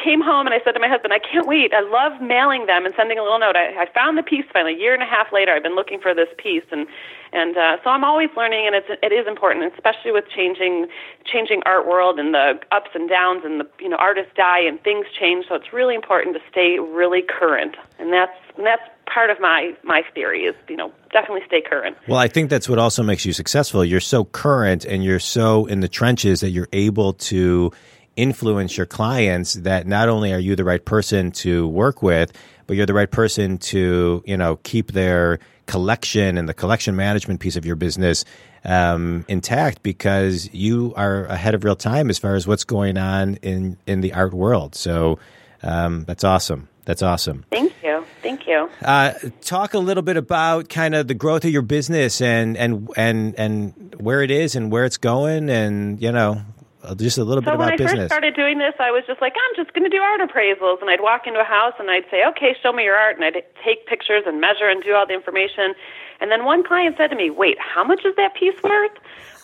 came 0.03 0.21
home 0.21 0.47
and 0.47 0.55
I 0.55 0.61
said 0.65 0.73
to 0.73 0.81
my 0.81 0.89
husband, 0.89 1.13
I 1.13 1.19
can't 1.19 1.47
wait. 1.47 1.75
I 1.75 1.81
love 1.81 2.23
mailing 2.23 2.67
them 2.67 2.87
and 2.87 2.95
sending 2.97 3.19
a 3.19 3.23
little 3.23 3.39
note. 3.39 3.57
I, 3.57 3.83
I 3.83 3.87
found 3.93 4.17
the 4.17 4.23
piece 4.23 4.45
finally. 4.53 4.75
A 4.75 4.79
year 4.79 4.95
and 4.95 5.03
a 5.03 5.07
half 5.07 5.33
later, 5.33 5.53
I've 5.53 5.63
been 5.63 5.75
looking 5.75 6.01
for 6.01 6.15
this 6.15 6.29
piece, 6.39 6.65
and 6.71 6.87
and 7.33 7.57
uh, 7.57 7.77
so 7.85 7.91
I'm 7.91 8.05
always 8.05 8.31
learning, 8.37 8.67
and 8.67 8.75
it's 8.75 8.89
it 9.03 9.13
is 9.13 9.27
important, 9.27 9.73
especially 9.75 10.13
with 10.13 10.25
changing 10.35 10.87
changing 11.25 11.63
art 11.67 11.87
world 11.87 12.19
and 12.19 12.33
the 12.33 12.61
ups 12.73 12.91
and 12.95 13.09
downs, 13.09 13.43
and 13.45 13.61
the 13.61 13.67
you 13.81 13.89
know 13.89 13.97
artists 13.97 14.33
die 14.37 14.61
and 14.61 14.83
things 14.83 15.07
change. 15.19 15.47
So 15.49 15.55
it's 15.55 15.73
really 15.73 15.95
important 15.95 16.35
to 16.37 16.43
stay 16.51 16.79
really 16.79 17.23
current, 17.23 17.77
and 17.99 18.13
that's 18.13 18.37
and 18.57 18.65
that's 18.65 18.83
part 19.13 19.31
of 19.31 19.41
my 19.41 19.75
my 19.83 20.03
theory 20.15 20.43
is 20.45 20.55
you 20.69 20.77
know 20.77 20.93
definitely 21.13 21.43
stay 21.47 21.63
current. 21.63 21.97
Well, 22.07 22.19
I 22.19 22.29
think 22.29 22.51
that's 22.51 22.69
what 22.69 22.79
also 22.79 23.03
makes 23.03 23.25
you 23.25 23.33
successful. 23.33 23.85
You're 23.85 24.01
so 24.01 24.25
current 24.25 24.85
and 24.85 25.03
you're 25.03 25.21
so 25.21 25.67
in 25.67 25.81
the 25.81 25.89
trenches 25.89 26.41
that 26.41 26.51
you're 26.51 26.69
able 26.73 27.15
to 27.15 27.73
influence 28.19 28.77
your 28.77 28.85
clients 28.85 29.55
that 29.55 29.87
not 29.87 30.09
only 30.09 30.33
are 30.33 30.41
you 30.41 30.57
the 30.57 30.65
right 30.65 30.85
person 30.85 31.31
to 31.31 31.69
work 31.69 32.03
with, 32.03 32.33
but 32.67 32.77
you're 32.77 32.85
the 32.85 32.93
right 32.93 33.11
person 33.11 33.59
to, 33.59 34.23
you 34.27 34.37
know, 34.37 34.57
keep 34.65 34.93
their 34.93 35.39
collection 35.67 36.37
and 36.37 36.49
the 36.49 36.55
collection 36.55 36.97
management 36.97 37.39
piece 37.39 37.55
of 37.55 37.65
your 37.65 37.77
business 37.77 38.25
um, 38.65 39.25
intact 39.29 39.85
because 39.85 40.53
you 40.53 40.93
are 40.97 41.27
ahead 41.27 41.55
of 41.55 41.63
real 41.63 41.77
time 41.77 42.11
as 42.11 42.19
far 42.19 42.35
as 42.35 42.47
what's 42.47 42.65
going 42.65 42.99
on 42.99 43.37
in, 43.37 43.79
in 43.87 44.01
the 44.01 44.13
art 44.13 44.35
world. 44.35 44.75
So 44.75 45.21
um, 45.63 46.05
that's 46.05 46.25
awesome. 46.25 46.69
That's 46.87 47.03
awesome. 47.03 47.45
Thank 47.51 47.73
you. 47.85 48.05
Thank 48.23 48.49
you. 48.49 48.69
Uh, 48.83 49.13
talk 49.43 49.75
a 49.75 49.79
little 49.79 50.03
bit 50.03 50.17
about 50.17 50.69
kind 50.69 50.95
of 50.95 51.07
the 51.07 51.15
growth 51.15 51.45
of 51.45 51.51
your 51.51 51.63
business 51.63 52.21
and, 52.21 52.57
and, 52.57 52.91
and, 52.97 53.35
and 53.39 53.95
where 54.01 54.23
it 54.23 54.33
is 54.33 54.57
and 54.57 54.73
where 54.73 54.85
it's 54.85 54.97
going 54.97 55.51
and, 55.51 56.03
you 56.03 56.11
know, 56.11 56.43
Uh, 56.83 56.95
just 56.95 57.19
a 57.19 57.25
little 57.25 57.43
so 57.43 57.51
bit 57.51 57.55
about 57.55 57.71
business. 57.73 57.91
business. 57.91 57.93
when 57.93 57.99
I 57.99 58.03
first 58.05 58.13
started 58.13 58.35
doing 58.37 58.59
this, 58.59 58.75
I 58.79 58.91
was 58.91 59.03
just 59.07 59.21
like, 59.21 59.35
I'm 59.35 59.55
just 59.57 59.75
going 59.75 59.83
to 59.83 59.91
do 59.91 60.01
art 60.01 60.21
appraisals, 60.21 60.81
and 60.81 60.89
I'd 60.89 61.01
walk 61.01 61.27
into 61.27 61.41
a 61.41 61.45
house 61.45 61.75
and 61.79 61.91
I'd 61.91 62.07
say, 62.11 62.23
okay, 62.31 62.55
show 62.63 62.73
me 62.73 62.85
your 62.85 62.95
art, 62.95 63.17
and 63.17 63.25
I'd 63.25 63.43
take 63.65 63.87
pictures 63.87 64.23
and 64.27 64.41
measure 64.41 64.69
and 64.69 64.83
do 64.83 64.95
all 64.95 65.07
the 65.07 65.15
information. 65.15 65.75
And 66.21 66.31
then 66.31 66.45
one 66.45 66.63
client 66.63 66.97
said 66.97 67.09
to 67.09 67.17
me, 67.17 67.31
wait, 67.31 67.59
how 67.59 67.83
much 67.83 68.05
is 68.05 68.15
that 68.17 68.35
piece 68.35 68.61
worth? 68.63 68.95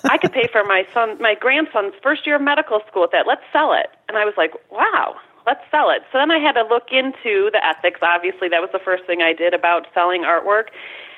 I 0.04 0.18
could 0.18 0.32
pay 0.32 0.46
for 0.52 0.64
my 0.64 0.86
son, 0.92 1.16
my 1.20 1.34
grandson's 1.34 1.94
first 2.02 2.26
year 2.26 2.36
of 2.36 2.42
medical 2.42 2.80
school 2.86 3.02
with 3.02 3.12
that. 3.12 3.26
Let's 3.26 3.42
sell 3.52 3.72
it. 3.72 3.90
And 4.08 4.18
I 4.18 4.24
was 4.24 4.34
like, 4.36 4.52
wow, 4.70 5.16
let's 5.46 5.60
sell 5.70 5.90
it. 5.90 6.02
So 6.10 6.18
then 6.18 6.30
I 6.30 6.38
had 6.38 6.52
to 6.52 6.62
look 6.62 6.88
into 6.90 7.50
the 7.50 7.60
ethics. 7.64 8.00
Obviously, 8.02 8.48
that 8.48 8.60
was 8.60 8.70
the 8.72 8.78
first 8.78 9.04
thing 9.04 9.22
I 9.22 9.32
did 9.32 9.54
about 9.54 9.86
selling 9.94 10.22
artwork. 10.22 10.68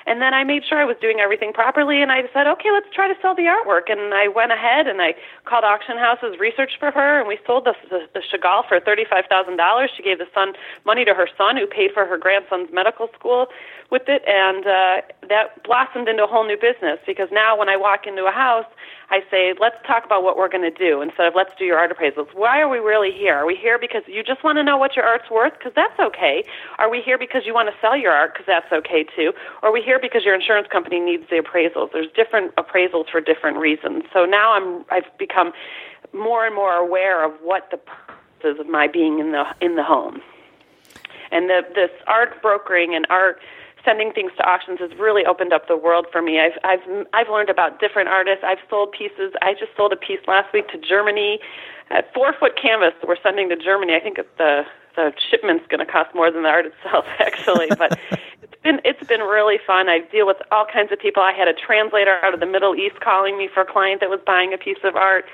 And 0.08 0.22
then 0.22 0.34
I 0.34 0.44
made 0.44 0.62
sure 0.64 0.78
I 0.78 0.84
was 0.84 0.96
doing 1.00 1.18
everything 1.18 1.52
properly, 1.52 2.00
and 2.00 2.12
I 2.12 2.22
said, 2.32 2.46
okay, 2.46 2.70
let's 2.70 2.86
try 2.94 3.08
to 3.08 3.20
sell 3.20 3.34
the 3.34 3.50
artwork. 3.50 3.90
And 3.90 4.14
I 4.14 4.28
went 4.28 4.52
ahead 4.52 4.86
and 4.86 5.02
I 5.02 5.16
called 5.46 5.64
auction 5.64 5.98
houses, 5.98 6.38
researched 6.38 6.78
for 6.78 6.92
her, 6.92 7.18
and 7.18 7.26
we 7.26 7.40
sold 7.44 7.64
the, 7.64 7.74
the, 7.90 8.06
the 8.14 8.22
Chagall 8.22 8.62
for 8.68 8.78
thirty-five 8.78 9.24
thousand 9.28 9.56
dollars. 9.56 9.90
She 9.96 10.04
gave 10.04 10.18
the 10.18 10.28
son 10.32 10.52
money 10.84 11.04
to 11.04 11.12
her 11.12 11.28
son, 11.36 11.56
who 11.56 11.66
paid 11.66 11.90
for 11.92 12.06
her 12.06 12.18
grandson's 12.18 12.68
medical 12.72 13.08
school 13.18 13.48
with 13.90 14.08
it, 14.08 14.22
and 14.26 14.66
uh, 14.66 15.02
that 15.28 15.62
blossomed 15.64 16.08
into 16.08 16.24
a 16.24 16.26
whole 16.26 16.46
new 16.46 16.56
business. 16.56 16.98
Because 17.06 17.28
now, 17.32 17.56
when 17.56 17.68
I 17.68 17.76
walk 17.76 18.06
into 18.06 18.24
a 18.24 18.32
house, 18.32 18.66
I 19.10 19.20
say, 19.30 19.54
let's 19.60 19.76
talk 19.86 20.04
about 20.04 20.24
what 20.24 20.36
we're 20.36 20.48
going 20.48 20.68
to 20.68 20.76
do 20.76 21.00
instead 21.00 21.26
of 21.26 21.34
let's 21.36 21.52
do 21.58 21.64
your 21.64 21.78
art 21.78 21.96
appraisals. 21.96 22.26
Why 22.34 22.60
are 22.60 22.68
we 22.68 22.78
really 22.78 23.12
here? 23.12 23.34
Are 23.34 23.46
we 23.46 23.54
here 23.54 23.78
because 23.78 24.02
you 24.06 24.24
just 24.24 24.42
want 24.42 24.58
to 24.58 24.64
know 24.64 24.76
what 24.76 24.96
your 24.96 25.04
art's 25.04 25.30
worth? 25.30 25.52
Because 25.56 25.72
that's 25.76 25.98
okay. 26.00 26.44
Are 26.78 26.90
we 26.90 27.00
here 27.00 27.16
because 27.16 27.42
you 27.46 27.54
want 27.54 27.68
to 27.68 27.74
sell 27.80 27.96
your 27.96 28.12
art? 28.12 28.34
Because 28.34 28.46
that's 28.46 28.72
okay 28.72 29.04
too. 29.04 29.32
Or 29.62 29.68
are 29.68 29.72
we 29.72 29.80
here 29.80 30.00
because 30.00 30.24
your 30.24 30.34
insurance 30.34 30.66
company 30.70 30.98
needs 30.98 31.24
the 31.30 31.36
appraisals? 31.36 31.92
There's 31.92 32.10
different 32.16 32.54
appraisals 32.56 33.08
for 33.10 33.20
different 33.20 33.58
reasons. 33.58 34.04
So 34.12 34.24
now 34.24 34.52
I'm 34.52 34.84
I've 34.90 35.16
become 35.18 35.52
more 36.12 36.44
and 36.44 36.54
more 36.54 36.74
aware 36.74 37.24
of 37.24 37.32
what 37.42 37.70
the 37.70 37.78
purposes 37.78 38.60
of 38.60 38.68
my 38.68 38.88
being 38.88 39.20
in 39.20 39.30
the 39.30 39.44
in 39.60 39.76
the 39.76 39.84
home. 39.84 40.20
And 41.30 41.48
the 41.48 41.62
this 41.74 41.90
art 42.08 42.42
brokering 42.42 42.94
and 42.94 43.06
art 43.08 43.38
sending 43.86 44.12
things 44.12 44.32
to 44.36 44.42
auctions 44.42 44.80
has 44.80 44.90
really 44.98 45.24
opened 45.24 45.54
up 45.54 45.68
the 45.68 45.76
world 45.76 46.06
for 46.10 46.20
me. 46.20 46.40
I've 46.40 46.58
I've 46.64 47.06
I've 47.14 47.28
learned 47.30 47.48
about 47.48 47.80
different 47.80 48.08
artists. 48.08 48.44
I've 48.44 48.58
sold 48.68 48.92
pieces. 48.92 49.32
I 49.40 49.54
just 49.54 49.70
sold 49.76 49.92
a 49.92 49.96
piece 49.96 50.20
last 50.26 50.52
week 50.52 50.68
to 50.74 50.78
Germany, 50.78 51.38
a 51.90 52.02
four 52.12 52.34
foot 52.38 52.60
canvas 52.60 52.92
that 53.00 53.08
we're 53.08 53.22
sending 53.22 53.48
to 53.48 53.56
Germany. 53.56 53.94
I 53.94 54.00
think 54.00 54.18
the 54.36 54.64
the 54.96 55.12
shipment's 55.30 55.66
going 55.68 55.84
to 55.84 55.90
cost 55.90 56.14
more 56.14 56.30
than 56.32 56.42
the 56.42 56.48
art 56.48 56.66
itself, 56.66 57.06
actually. 57.20 57.68
but 57.78 57.98
it's 58.42 58.60
been 58.62 58.80
it's 58.84 59.06
been 59.06 59.20
really 59.20 59.58
fun. 59.64 59.88
I 59.88 60.00
deal 60.10 60.26
with 60.26 60.38
all 60.50 60.66
kinds 60.66 60.90
of 60.90 60.98
people. 60.98 61.22
I 61.22 61.32
had 61.32 61.46
a 61.46 61.54
translator 61.54 62.18
out 62.24 62.34
of 62.34 62.40
the 62.40 62.46
Middle 62.46 62.74
East 62.74 62.98
calling 63.00 63.38
me 63.38 63.48
for 63.52 63.62
a 63.62 63.66
client 63.66 64.00
that 64.00 64.10
was 64.10 64.20
buying 64.26 64.52
a 64.52 64.58
piece 64.58 64.82
of 64.82 64.96
art. 64.96 65.24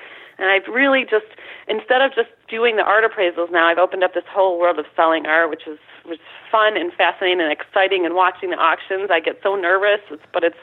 And 0.43 0.51
I've 0.51 0.67
really 0.67 1.05
just, 1.05 1.31
instead 1.69 2.01
of 2.01 2.13
just 2.13 2.27
doing 2.49 2.75
the 2.75 2.83
art 2.83 3.05
appraisals 3.09 3.49
now, 3.49 3.65
I've 3.65 3.77
opened 3.77 4.03
up 4.03 4.13
this 4.13 4.25
whole 4.27 4.59
world 4.59 4.77
of 4.77 4.85
selling 4.93 5.25
art, 5.25 5.49
which 5.49 5.65
is 5.65 5.79
was 6.05 6.19
fun 6.51 6.75
and 6.75 6.91
fascinating 6.91 7.39
and 7.39 7.49
exciting. 7.49 8.05
And 8.05 8.13
watching 8.13 8.49
the 8.49 8.57
auctions, 8.57 9.09
I 9.09 9.21
get 9.21 9.39
so 9.41 9.55
nervous, 9.55 10.01
it's, 10.11 10.21
but 10.33 10.43
it's 10.43 10.57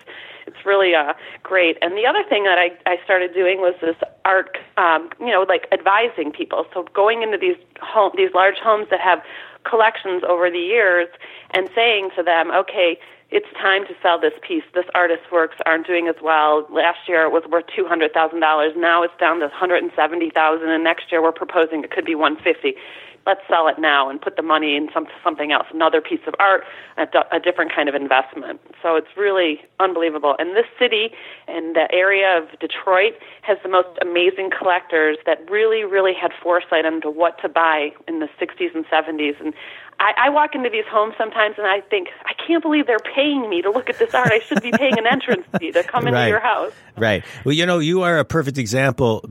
it's 0.47 0.67
really 0.67 0.95
uh, 0.95 1.15
great. 1.43 1.79
And 1.81 1.97
the 1.97 2.05
other 2.05 2.23
thing 2.29 2.45
that 2.45 2.59
I 2.59 2.77
I 2.85 3.03
started 3.05 3.33
doing 3.33 3.61
was 3.61 3.75
this 3.81 3.97
art, 4.27 4.59
um, 4.77 5.09
you 5.19 5.33
know, 5.33 5.47
like 5.49 5.67
advising 5.73 6.31
people. 6.31 6.67
So 6.75 6.83
going 6.93 7.23
into 7.23 7.39
these 7.39 7.57
home 7.81 8.13
these 8.15 8.35
large 8.35 8.59
homes 8.59 8.89
that 8.91 9.01
have 9.01 9.23
collections 9.65 10.23
over 10.29 10.51
the 10.51 10.59
years 10.59 11.09
and 11.51 11.69
saying 11.75 12.11
to 12.17 12.23
them, 12.23 12.51
okay, 12.51 12.99
it's 13.31 13.47
time 13.55 13.87
to 13.87 13.95
sell 14.03 14.21
this 14.21 14.33
piece. 14.47 14.65
This 14.75 14.87
artist's 14.95 15.31
works 15.31 15.57
aren't 15.65 15.87
doing 15.87 16.09
as 16.09 16.17
well. 16.21 16.67
Last 16.71 17.07
year 17.07 17.23
it 17.23 17.31
was 17.31 17.45
worth 17.49 17.65
two 17.75 17.87
hundred 17.87 18.13
thousand 18.13 18.41
dollars. 18.41 18.73
Now 18.77 19.05
it's 19.05 19.17
down 19.21 19.39
to 19.39 19.47
one 19.47 19.55
hundred 19.55 19.83
and 19.85 19.93
seventy 19.95 20.31
thousand, 20.31 20.69
and 20.69 20.83
next 20.83 21.13
year 21.13 21.23
we're 21.23 21.31
proposing 21.33 21.85
it 21.85 21.91
could 21.93 22.05
be 22.05 22.17
one 22.17 22.37
fifty. 22.37 22.75
Let's 23.27 23.41
sell 23.49 23.69
it 23.69 23.79
now 23.79 24.09
and 24.09 24.21
put 24.21 24.37
the 24.37 24.43
money 24.43 24.77
in 24.77 24.89
some 24.95 25.07
something 25.23 25.53
else, 25.53 25.67
another 25.73 26.01
piece 26.01 26.21
of 26.27 26.35
art, 26.39 26.65
a, 26.97 27.07
a 27.31 27.39
different 27.39 27.73
kind 27.75 27.89
of 27.89 27.95
investment. 27.95 28.61
So 28.83 28.97
it's 28.97 29.17
really 29.17 29.61
unbelievable. 29.79 30.37
And 30.39 30.57
this 30.57 30.67
city 30.79 31.11
and 31.47 31.77
the 31.77 31.87
area 31.93 32.39
of 32.39 32.59
Detroit 32.59 33.15
has 33.43 33.59
the 33.63 33.69
most 33.69 33.99
amazing 34.01 34.51
collectors 34.57 35.19
that 35.27 35.39
really, 35.51 35.85
really 35.85 36.15
had 36.15 36.33
foresight 36.43 36.85
into 36.85 37.11
what 37.11 37.41
to 37.43 37.49
buy 37.49 37.91
in 38.09 38.21
the 38.21 38.29
60s 38.41 38.75
and 38.75 38.85
70s. 38.87 39.41
And 39.41 39.55
I, 40.01 40.13
I 40.17 40.31
walk 40.31 40.55
into 40.55 40.71
these 40.71 40.87
homes 40.91 41.13
sometimes 41.19 41.57
and 41.59 41.67
I 41.67 41.83
think, 41.83 42.09
I 42.25 42.33
can't 42.47 42.63
believe 42.63 42.87
they're 42.87 42.97
paying 43.15 43.49
me 43.51 43.61
to 43.61 43.71
look 43.71 43.91
at 43.91 43.99
this 43.99 44.15
art. 44.15 44.33
I 44.33 44.39
should 44.41 44.63
be 44.63 44.73
paying 44.73 44.99
an 44.99 45.07
entrance 45.07 45.45
fee 45.59 45.73
to 45.73 45.83
come 45.83 46.07
into 46.07 46.19
Right. 46.19 46.29
your 46.29 46.41
house. 46.41 46.73
Right. 46.97 47.23
Well, 47.45 47.53
you 47.55 47.67
know, 47.67 47.79
you 47.81 48.03
are 48.03 48.19
a 48.19 48.25
perfect 48.25 48.57
example 48.57 49.23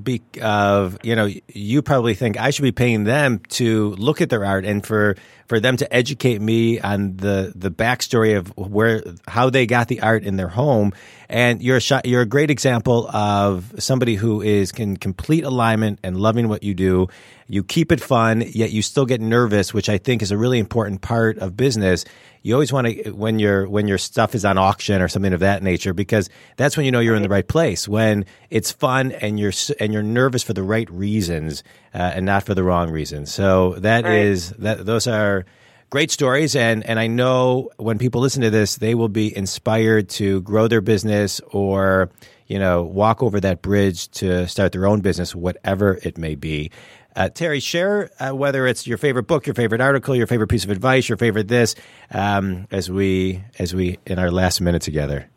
of, 0.42 0.98
you 1.04 1.16
know, 1.16 1.28
you 1.48 1.82
probably 1.82 2.14
think 2.14 2.40
I 2.40 2.52
should 2.52 2.62
be 2.62 2.72
paying 2.72 3.04
them 3.04 3.40
to 3.50 3.90
look 3.96 4.22
at 4.22 4.30
their 4.30 4.46
art 4.46 4.64
and 4.64 4.86
for 4.86 5.16
for 5.48 5.60
them 5.60 5.78
to 5.78 5.92
educate 5.92 6.40
me 6.40 6.80
on 6.80 7.18
the 7.18 7.52
the 7.56 7.72
backstory 7.72 8.38
of 8.38 8.56
where 8.56 9.02
how 9.28 9.50
they 9.50 9.66
got 9.66 9.88
the 9.88 10.02
art 10.02 10.24
in 10.24 10.36
their 10.38 10.48
home. 10.50 10.94
And 11.30 11.62
you're 11.62 11.78
a 11.78 11.82
shot, 11.82 12.08
you're 12.08 12.22
a 12.24 12.26
great 12.26 12.50
example 12.50 13.08
of 13.10 13.76
somebody 13.78 14.16
who 14.16 14.42
is 14.42 14.72
in 14.72 14.98
complete 14.98 15.44
alignment 15.44 16.00
and 16.04 16.18
loving 16.18 16.48
what 16.48 16.64
you 16.64 16.74
do. 16.74 17.08
You 17.48 17.64
keep 17.64 17.92
it 17.92 18.02
fun, 18.02 18.42
yet 18.48 18.72
you 18.72 18.82
still 18.82 19.06
get 19.06 19.22
nervous, 19.22 19.72
which 19.72 19.90
I 19.90 20.00
think 20.00 20.24
is 20.24 20.32
a 20.32 20.38
really 20.38 20.58
important 20.58 21.02
part 21.02 21.38
of 21.38 21.56
business. 21.56 22.04
You 22.42 22.54
always 22.56 22.74
want 22.74 22.88
to 22.88 23.12
when 23.12 23.38
your 23.38 23.70
when 23.70 23.88
your 23.88 23.98
stuff 24.00 24.34
is 24.34 24.44
on 24.44 24.58
auction 24.58 25.02
or 25.04 25.08
something 25.08 25.34
of 25.34 25.42
that 25.42 25.62
nature 25.62 25.94
because 25.94 26.30
that's 26.58 26.76
when 26.78 26.86
you 26.86 26.92
know 26.92 27.00
you're 27.00 27.16
in 27.16 27.22
the 27.22 27.30
right 27.30 27.48
place. 27.48 27.88
When 27.88 28.26
it's 28.50 28.72
fun 28.72 29.12
and 29.12 29.40
you're 29.40 29.52
and 29.80 29.94
you're 29.94 30.04
nervous 30.04 30.42
for 30.42 30.54
the 30.54 30.64
right 30.64 30.90
reasons 30.90 31.64
uh, 31.94 31.98
and 32.16 32.26
not 32.26 32.44
for 32.44 32.56
the 32.56 32.64
wrong 32.64 32.90
reasons. 32.90 33.32
So 33.32 33.74
that 33.80 34.06
is 34.06 34.52
Right. 34.52 34.62
that 34.62 34.86
those 34.86 35.06
are 35.06 35.46
great 35.90 36.12
stories 36.12 36.56
and 36.56 36.86
and 36.86 37.00
I 37.00 37.08
know 37.08 37.70
when 37.78 37.98
people 37.98 38.22
listen 38.22 38.42
to 38.44 38.50
this 38.50 38.76
they 38.76 38.96
will 38.96 39.10
be 39.10 39.36
inspired 39.36 40.10
to 40.10 40.42
grow 40.42 40.68
their 40.68 40.82
business 40.82 41.42
or 41.52 42.10
you 42.48 42.60
know 42.60 42.84
walk 42.84 43.24
over 43.24 43.40
that 43.40 43.62
bridge 43.62 44.10
to 44.12 44.48
start 44.48 44.72
their 44.72 44.86
own 44.86 45.02
business 45.02 45.36
whatever 45.36 46.00
it 46.04 46.18
may 46.18 46.36
be. 46.36 46.72
Uh, 47.16 47.28
Terri, 47.28 47.62
share 47.62 48.12
uh, 48.20 48.34
whether 48.34 48.68
it's 48.68 48.86
your 48.86 48.98
favorite 48.98 49.24
book, 49.24 49.48
your 49.48 49.56
favorite 49.56 49.82
article, 49.82 50.16
your 50.16 50.28
favorite 50.28 50.48
piece 50.48 50.64
of 50.64 50.70
advice, 50.70 51.10
your 51.10 51.18
favorite 51.18 51.48
this, 51.48 51.76
um, 52.12 52.68
as 52.72 52.90
we 52.90 53.44
as 53.58 53.74
we 53.74 53.98
in 54.06 54.20
our 54.20 54.32
last 54.32 54.62
minute 54.62 54.84
together. 54.84 55.28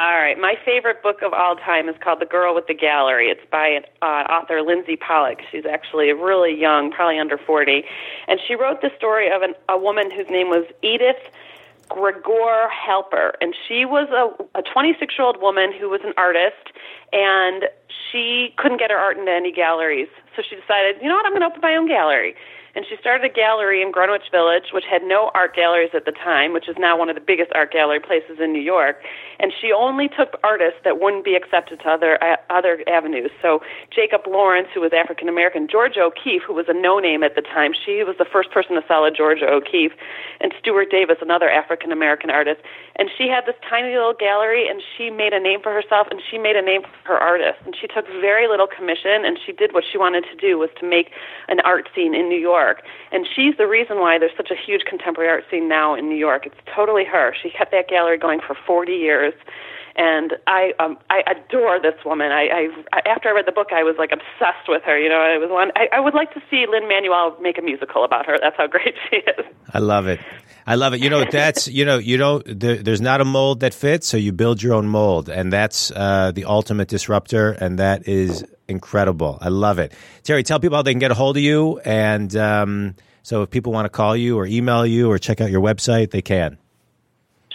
All 0.00 0.14
right. 0.14 0.38
My 0.38 0.54
favorite 0.64 1.02
book 1.02 1.22
of 1.22 1.32
all 1.32 1.56
time 1.56 1.88
is 1.88 1.96
called 2.00 2.20
The 2.20 2.26
Girl 2.26 2.54
with 2.54 2.68
the 2.68 2.74
Gallery. 2.74 3.30
It's 3.30 3.44
by 3.50 3.80
uh, 4.00 4.30
author 4.30 4.62
Lindsay 4.62 4.94
Pollock. 4.94 5.40
She's 5.50 5.66
actually 5.66 6.12
really 6.12 6.54
young, 6.54 6.92
probably 6.92 7.18
under 7.18 7.36
40. 7.36 7.82
And 8.28 8.38
she 8.46 8.54
wrote 8.54 8.80
the 8.80 8.92
story 8.96 9.28
of 9.28 9.42
an, 9.42 9.54
a 9.68 9.76
woman 9.76 10.12
whose 10.12 10.30
name 10.30 10.50
was 10.50 10.64
Edith 10.82 11.18
Gregor 11.88 12.70
Halpert. 12.70 13.32
And 13.40 13.56
she 13.66 13.84
was 13.84 14.06
a, 14.14 14.60
a 14.60 14.62
26 14.62 15.14
year 15.18 15.26
old 15.26 15.40
woman 15.42 15.72
who 15.72 15.88
was 15.88 16.02
an 16.04 16.12
artist, 16.16 16.70
and 17.12 17.64
she 18.12 18.54
couldn't 18.56 18.78
get 18.78 18.92
her 18.92 18.98
art 18.98 19.18
into 19.18 19.32
any 19.32 19.50
galleries. 19.50 20.08
So 20.36 20.42
she 20.48 20.54
decided, 20.54 21.02
you 21.02 21.08
know 21.08 21.16
what, 21.16 21.26
I'm 21.26 21.32
going 21.32 21.42
to 21.42 21.48
open 21.48 21.60
my 21.60 21.74
own 21.74 21.88
gallery. 21.88 22.36
And 22.78 22.86
she 22.88 22.94
started 23.00 23.28
a 23.28 23.34
gallery 23.34 23.82
in 23.82 23.90
Greenwich 23.90 24.30
Village, 24.30 24.70
which 24.72 24.84
had 24.88 25.02
no 25.02 25.32
art 25.34 25.56
galleries 25.56 25.90
at 25.94 26.04
the 26.04 26.12
time, 26.12 26.52
which 26.52 26.68
is 26.68 26.76
now 26.78 26.96
one 26.96 27.08
of 27.08 27.16
the 27.16 27.20
biggest 27.20 27.50
art 27.52 27.72
gallery 27.72 27.98
places 27.98 28.38
in 28.38 28.52
New 28.52 28.62
York. 28.62 29.02
And 29.40 29.50
she 29.50 29.72
only 29.74 30.06
took 30.06 30.38
artists 30.44 30.78
that 30.84 31.00
wouldn't 31.02 31.24
be 31.24 31.34
accepted 31.34 31.80
to 31.80 31.88
other 31.90 32.22
uh, 32.22 32.36
other 32.50 32.78
avenues. 32.86 33.32
So 33.42 33.62
Jacob 33.90 34.30
Lawrence, 34.30 34.68
who 34.72 34.80
was 34.80 34.92
African 34.94 35.28
American, 35.28 35.66
Georgia 35.66 36.02
O'Keeffe, 36.06 36.46
who 36.46 36.54
was 36.54 36.66
a 36.68 36.72
no 36.72 37.00
name 37.00 37.24
at 37.24 37.34
the 37.34 37.42
time, 37.42 37.72
she 37.74 38.04
was 38.06 38.14
the 38.16 38.24
first 38.24 38.52
person 38.52 38.76
to 38.76 38.82
sell 38.86 39.04
a 39.04 39.10
Georgia 39.10 39.50
O'Keeffe, 39.50 39.98
and 40.40 40.54
Stuart 40.60 40.88
Davis, 40.88 41.18
another 41.20 41.50
African 41.50 41.90
American 41.90 42.30
artist. 42.30 42.62
And 42.94 43.10
she 43.10 43.26
had 43.26 43.42
this 43.42 43.58
tiny 43.68 43.94
little 43.94 44.14
gallery, 44.14 44.68
and 44.70 44.82
she 44.94 45.10
made 45.10 45.32
a 45.32 45.40
name 45.40 45.62
for 45.62 45.74
herself, 45.74 46.06
and 46.12 46.22
she 46.22 46.38
made 46.38 46.54
a 46.54 46.62
name 46.62 46.82
for 46.82 47.14
her 47.14 47.18
artists. 47.18 47.62
And 47.66 47.74
she 47.74 47.88
took 47.88 48.06
very 48.22 48.46
little 48.46 48.68
commission, 48.68 49.26
and 49.26 49.38
she 49.44 49.50
did 49.50 49.74
what 49.74 49.82
she 49.82 49.98
wanted 49.98 50.26
to 50.30 50.36
do 50.38 50.58
was 50.58 50.70
to 50.78 50.86
make 50.86 51.10
an 51.48 51.58
art 51.66 51.88
scene 51.94 52.14
in 52.14 52.28
New 52.28 52.38
York. 52.38 52.67
And 53.12 53.26
she's 53.34 53.56
the 53.56 53.66
reason 53.66 53.98
why 53.98 54.18
there's 54.18 54.36
such 54.36 54.50
a 54.50 54.56
huge 54.56 54.82
contemporary 54.88 55.30
art 55.30 55.44
scene 55.50 55.68
now 55.68 55.94
in 55.94 56.08
New 56.08 56.16
York. 56.16 56.46
It's 56.46 56.56
totally 56.74 57.04
her. 57.04 57.34
She 57.40 57.50
kept 57.50 57.70
that 57.72 57.88
gallery 57.88 58.18
going 58.18 58.40
for 58.46 58.56
40 58.66 58.92
years 58.92 59.34
and 59.98 60.34
I 60.46 60.72
um 60.78 60.96
I 61.10 61.22
adore 61.26 61.80
this 61.82 61.96
woman. 62.06 62.30
I, 62.30 62.70
I 62.94 63.00
after 63.08 63.28
I 63.28 63.32
read 63.32 63.46
the 63.46 63.52
book, 63.52 63.68
I 63.72 63.82
was 63.82 63.96
like 63.98 64.12
obsessed 64.12 64.68
with 64.68 64.82
her. 64.84 64.96
You 64.98 65.08
know, 65.08 65.16
I 65.16 65.36
was 65.38 65.50
one. 65.50 65.72
I, 65.74 65.88
I 65.92 66.00
would 66.00 66.14
like 66.14 66.32
to 66.34 66.40
see 66.48 66.66
Lin-Manuel 66.70 67.36
make 67.40 67.58
a 67.58 67.62
musical 67.62 68.04
about 68.04 68.24
her. 68.26 68.36
That's 68.40 68.56
how 68.56 68.68
great 68.68 68.94
she 69.10 69.16
is. 69.16 69.44
I 69.74 69.80
love 69.80 70.06
it. 70.06 70.20
I 70.66 70.76
love 70.76 70.94
it. 70.94 71.00
You 71.00 71.10
know, 71.10 71.24
that's 71.24 71.66
you 71.66 71.84
know, 71.84 71.98
you 71.98 72.16
don't. 72.16 72.60
There, 72.60 72.76
there's 72.76 73.00
not 73.00 73.20
a 73.20 73.24
mold 73.24 73.60
that 73.60 73.74
fits, 73.74 74.06
so 74.06 74.16
you 74.16 74.32
build 74.32 74.62
your 74.62 74.74
own 74.74 74.86
mold, 74.86 75.28
and 75.28 75.52
that's 75.52 75.90
uh, 75.90 76.30
the 76.32 76.44
ultimate 76.44 76.88
disruptor, 76.88 77.52
and 77.52 77.78
that 77.78 78.06
is 78.06 78.44
incredible. 78.68 79.38
I 79.40 79.48
love 79.48 79.78
it. 79.78 79.92
Terri, 80.22 80.44
tell 80.44 80.60
people 80.60 80.76
how 80.76 80.82
they 80.82 80.92
can 80.92 80.98
get 80.98 81.10
a 81.10 81.14
hold 81.14 81.36
of 81.36 81.42
you, 81.42 81.78
and 81.84 82.34
um, 82.36 82.94
so 83.22 83.42
if 83.42 83.50
people 83.50 83.72
want 83.72 83.86
to 83.86 83.90
call 83.90 84.16
you 84.16 84.38
or 84.38 84.46
email 84.46 84.86
you 84.86 85.10
or 85.10 85.18
check 85.18 85.40
out 85.40 85.50
your 85.50 85.60
website, 85.60 86.10
they 86.10 86.22
can. 86.22 86.58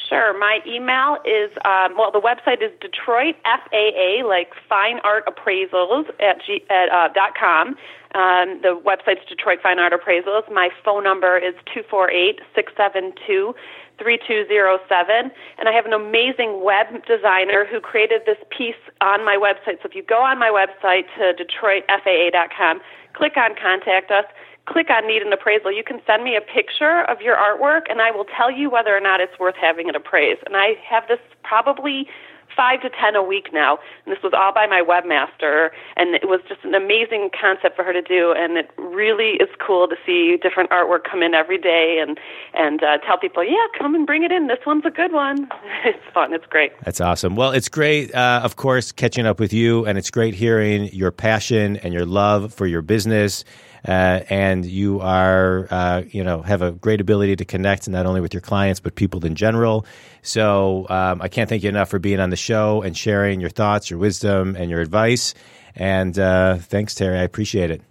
Sure. 0.09 0.37
My 0.37 0.59
email 0.67 1.17
is, 1.25 1.49
um, 1.65 1.97
well, 1.97 2.11
the 2.11 2.21
website 2.21 2.61
is 2.61 2.71
Detroit 2.79 3.35
FAA, 3.43 4.27
like 4.27 4.51
Fine 4.69 4.99
Art 5.03 5.25
Appraisals 5.25 6.07
at, 6.19 6.39
G, 6.45 6.63
at 6.69 6.89
uh, 6.89 7.07
dot 7.13 7.31
com. 7.39 7.75
Um, 8.13 8.61
the 8.61 8.79
website's 8.79 9.27
Detroit 9.27 9.59
Fine 9.63 9.79
Art 9.79 9.93
Appraisals. 9.93 10.51
My 10.51 10.69
phone 10.85 11.03
number 11.03 11.37
is 11.37 11.55
two 11.73 11.81
four 11.89 12.11
eight 12.11 12.39
six 12.53 12.71
seven 12.77 13.13
two 13.25 13.55
three 13.97 14.19
two 14.27 14.45
zero 14.47 14.79
seven, 14.87 15.31
and 15.57 15.67
I 15.67 15.71
have 15.71 15.85
an 15.85 15.93
amazing 15.93 16.63
web 16.63 16.87
designer 17.07 17.65
who 17.65 17.79
created 17.79 18.21
this 18.25 18.37
piece 18.55 18.79
on 19.01 19.25
my 19.25 19.35
website. 19.35 19.81
So 19.81 19.89
if 19.89 19.95
you 19.95 20.03
go 20.03 20.21
on 20.21 20.37
my 20.37 20.49
website 20.49 21.05
to 21.17 21.33
DetroitFAA.com, 21.33 22.81
click 23.13 23.37
on 23.37 23.55
Contact 23.55 24.11
Us 24.11 24.25
click 24.65 24.89
on 24.89 25.07
Need 25.07 25.21
an 25.21 25.33
Appraisal, 25.33 25.71
you 25.71 25.83
can 25.83 25.99
send 26.07 26.23
me 26.23 26.35
a 26.35 26.41
picture 26.41 27.03
of 27.09 27.21
your 27.21 27.35
artwork 27.35 27.81
and 27.89 28.01
I 28.01 28.11
will 28.11 28.25
tell 28.25 28.49
you 28.51 28.69
whether 28.69 28.95
or 28.95 29.01
not 29.01 29.19
it's 29.19 29.37
worth 29.39 29.55
having 29.59 29.89
it 29.89 29.95
appraised. 29.95 30.41
And 30.45 30.55
I 30.55 30.75
have 30.89 31.03
this 31.07 31.19
probably 31.43 32.07
five 32.55 32.81
to 32.81 32.89
ten 32.89 33.15
a 33.15 33.23
week 33.23 33.49
now. 33.53 33.79
And 34.05 34.15
this 34.15 34.21
was 34.23 34.33
all 34.33 34.53
by 34.53 34.67
my 34.67 34.81
webmaster, 34.81 35.69
and 35.95 36.15
it 36.15 36.27
was 36.27 36.41
just 36.47 36.63
an 36.63 36.73
amazing 36.73 37.29
concept 37.39 37.75
for 37.75 37.83
her 37.83 37.93
to 37.93 38.01
do. 38.01 38.33
And 38.35 38.57
it 38.57 38.71
really 38.77 39.37
is 39.39 39.49
cool 39.65 39.87
to 39.87 39.95
see 40.05 40.37
different 40.41 40.69
artwork 40.69 41.03
come 41.09 41.23
in 41.23 41.33
every 41.33 41.57
day 41.57 41.99
and 42.01 42.19
and 42.53 42.83
uh, 42.83 42.97
tell 42.99 43.17
people, 43.17 43.43
yeah, 43.43 43.65
come 43.77 43.95
and 43.95 44.05
bring 44.05 44.23
it 44.23 44.31
in. 44.31 44.47
This 44.47 44.59
one's 44.65 44.85
a 44.85 44.91
good 44.91 45.11
one. 45.11 45.49
it's 45.85 46.03
fun. 46.13 46.33
It's 46.33 46.45
great. 46.45 46.71
That's 46.83 47.01
awesome. 47.01 47.35
Well, 47.35 47.51
it's 47.51 47.69
great, 47.69 48.13
uh, 48.13 48.41
of 48.43 48.55
course, 48.55 48.91
catching 48.91 49.25
up 49.25 49.39
with 49.39 49.53
you, 49.53 49.85
and 49.85 49.97
it's 49.97 50.11
great 50.11 50.33
hearing 50.33 50.85
your 50.93 51.11
passion 51.11 51.77
and 51.77 51.93
your 51.93 52.05
love 52.05 52.53
for 52.53 52.65
your 52.65 52.81
business 52.81 53.43
uh, 53.87 54.21
and 54.29 54.65
you 54.65 54.99
are 55.01 55.67
uh, 55.69 56.03
you 56.09 56.23
know 56.23 56.41
have 56.41 56.61
a 56.61 56.71
great 56.71 57.01
ability 57.01 57.35
to 57.37 57.45
connect 57.45 57.87
not 57.87 58.05
only 58.05 58.21
with 58.21 58.33
your 58.33 58.41
clients 58.41 58.79
but 58.79 58.95
people 58.95 59.25
in 59.25 59.35
general. 59.35 59.85
So 60.21 60.87
um, 60.89 61.21
I 61.21 61.27
can't 61.27 61.49
thank 61.49 61.63
you 61.63 61.69
enough 61.69 61.89
for 61.89 61.99
being 61.99 62.19
on 62.19 62.29
the 62.29 62.35
show 62.35 62.81
and 62.81 62.97
sharing 62.97 63.41
your 63.41 63.49
thoughts, 63.49 63.89
your 63.89 63.99
wisdom, 63.99 64.55
and 64.55 64.69
your 64.69 64.81
advice. 64.81 65.33
And 65.75 66.17
uh, 66.17 66.57
thanks, 66.57 66.93
Terri. 66.93 67.19
I 67.19 67.23
appreciate 67.23 67.71
it. 67.71 67.81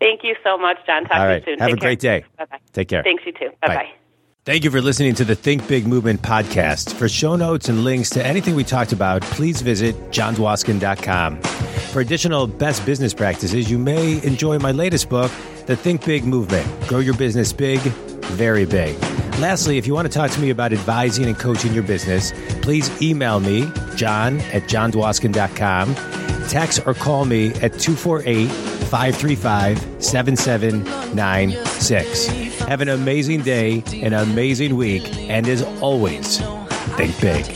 Thank 0.00 0.24
you 0.24 0.34
so 0.44 0.58
much, 0.58 0.76
John. 0.86 1.04
Talk 1.04 1.16
All 1.16 1.26
right. 1.26 1.42
to 1.44 1.50
you 1.50 1.56
soon. 1.56 1.58
Have 1.60 1.68
Take 1.70 1.76
a 1.76 1.80
great 1.80 2.00
day. 2.00 2.24
Bye-bye. 2.36 2.58
Take 2.72 2.88
care. 2.88 3.02
Thanks, 3.02 3.24
you 3.24 3.32
too. 3.32 3.50
Bye-bye. 3.62 3.90
Thank 4.44 4.62
you 4.62 4.70
for 4.70 4.80
listening 4.80 5.14
to 5.16 5.24
the 5.24 5.34
Think 5.34 5.66
Big 5.66 5.86
Movement 5.86 6.22
podcast. 6.22 6.92
For 6.92 7.08
show 7.08 7.34
notes 7.34 7.68
and 7.68 7.82
links 7.82 8.10
to 8.10 8.24
anything 8.24 8.54
we 8.54 8.62
talked 8.62 8.92
about, 8.92 9.22
please 9.22 9.62
visit 9.62 9.96
johndwoskin.com. 10.10 11.65
For 11.96 12.02
additional 12.02 12.46
best 12.46 12.84
business 12.84 13.14
practices, 13.14 13.70
you 13.70 13.78
may 13.78 14.22
enjoy 14.22 14.58
my 14.58 14.70
latest 14.70 15.08
book, 15.08 15.32
The 15.64 15.76
Think 15.76 16.04
Big 16.04 16.26
Movement 16.26 16.68
Grow 16.88 16.98
Your 16.98 17.16
Business 17.16 17.54
Big, 17.54 17.80
Very 17.80 18.66
Big. 18.66 19.00
Lastly, 19.38 19.78
if 19.78 19.86
you 19.86 19.94
want 19.94 20.06
to 20.06 20.12
talk 20.12 20.30
to 20.32 20.38
me 20.38 20.50
about 20.50 20.74
advising 20.74 21.24
and 21.24 21.38
coaching 21.38 21.72
your 21.72 21.84
business, 21.84 22.34
please 22.60 22.90
email 23.00 23.40
me, 23.40 23.70
john 23.94 24.40
at 24.52 24.64
johndwoskin.com, 24.64 25.94
text 26.50 26.86
or 26.86 26.92
call 26.92 27.24
me 27.24 27.46
at 27.62 27.78
248 27.78 28.50
535 28.90 29.78
7796. 30.04 32.26
Have 32.58 32.82
an 32.82 32.90
amazing 32.90 33.40
day, 33.40 33.82
an 34.02 34.12
amazing 34.12 34.76
week, 34.76 35.16
and 35.30 35.48
as 35.48 35.62
always, 35.80 36.42
think 36.98 37.18
big. 37.22 37.46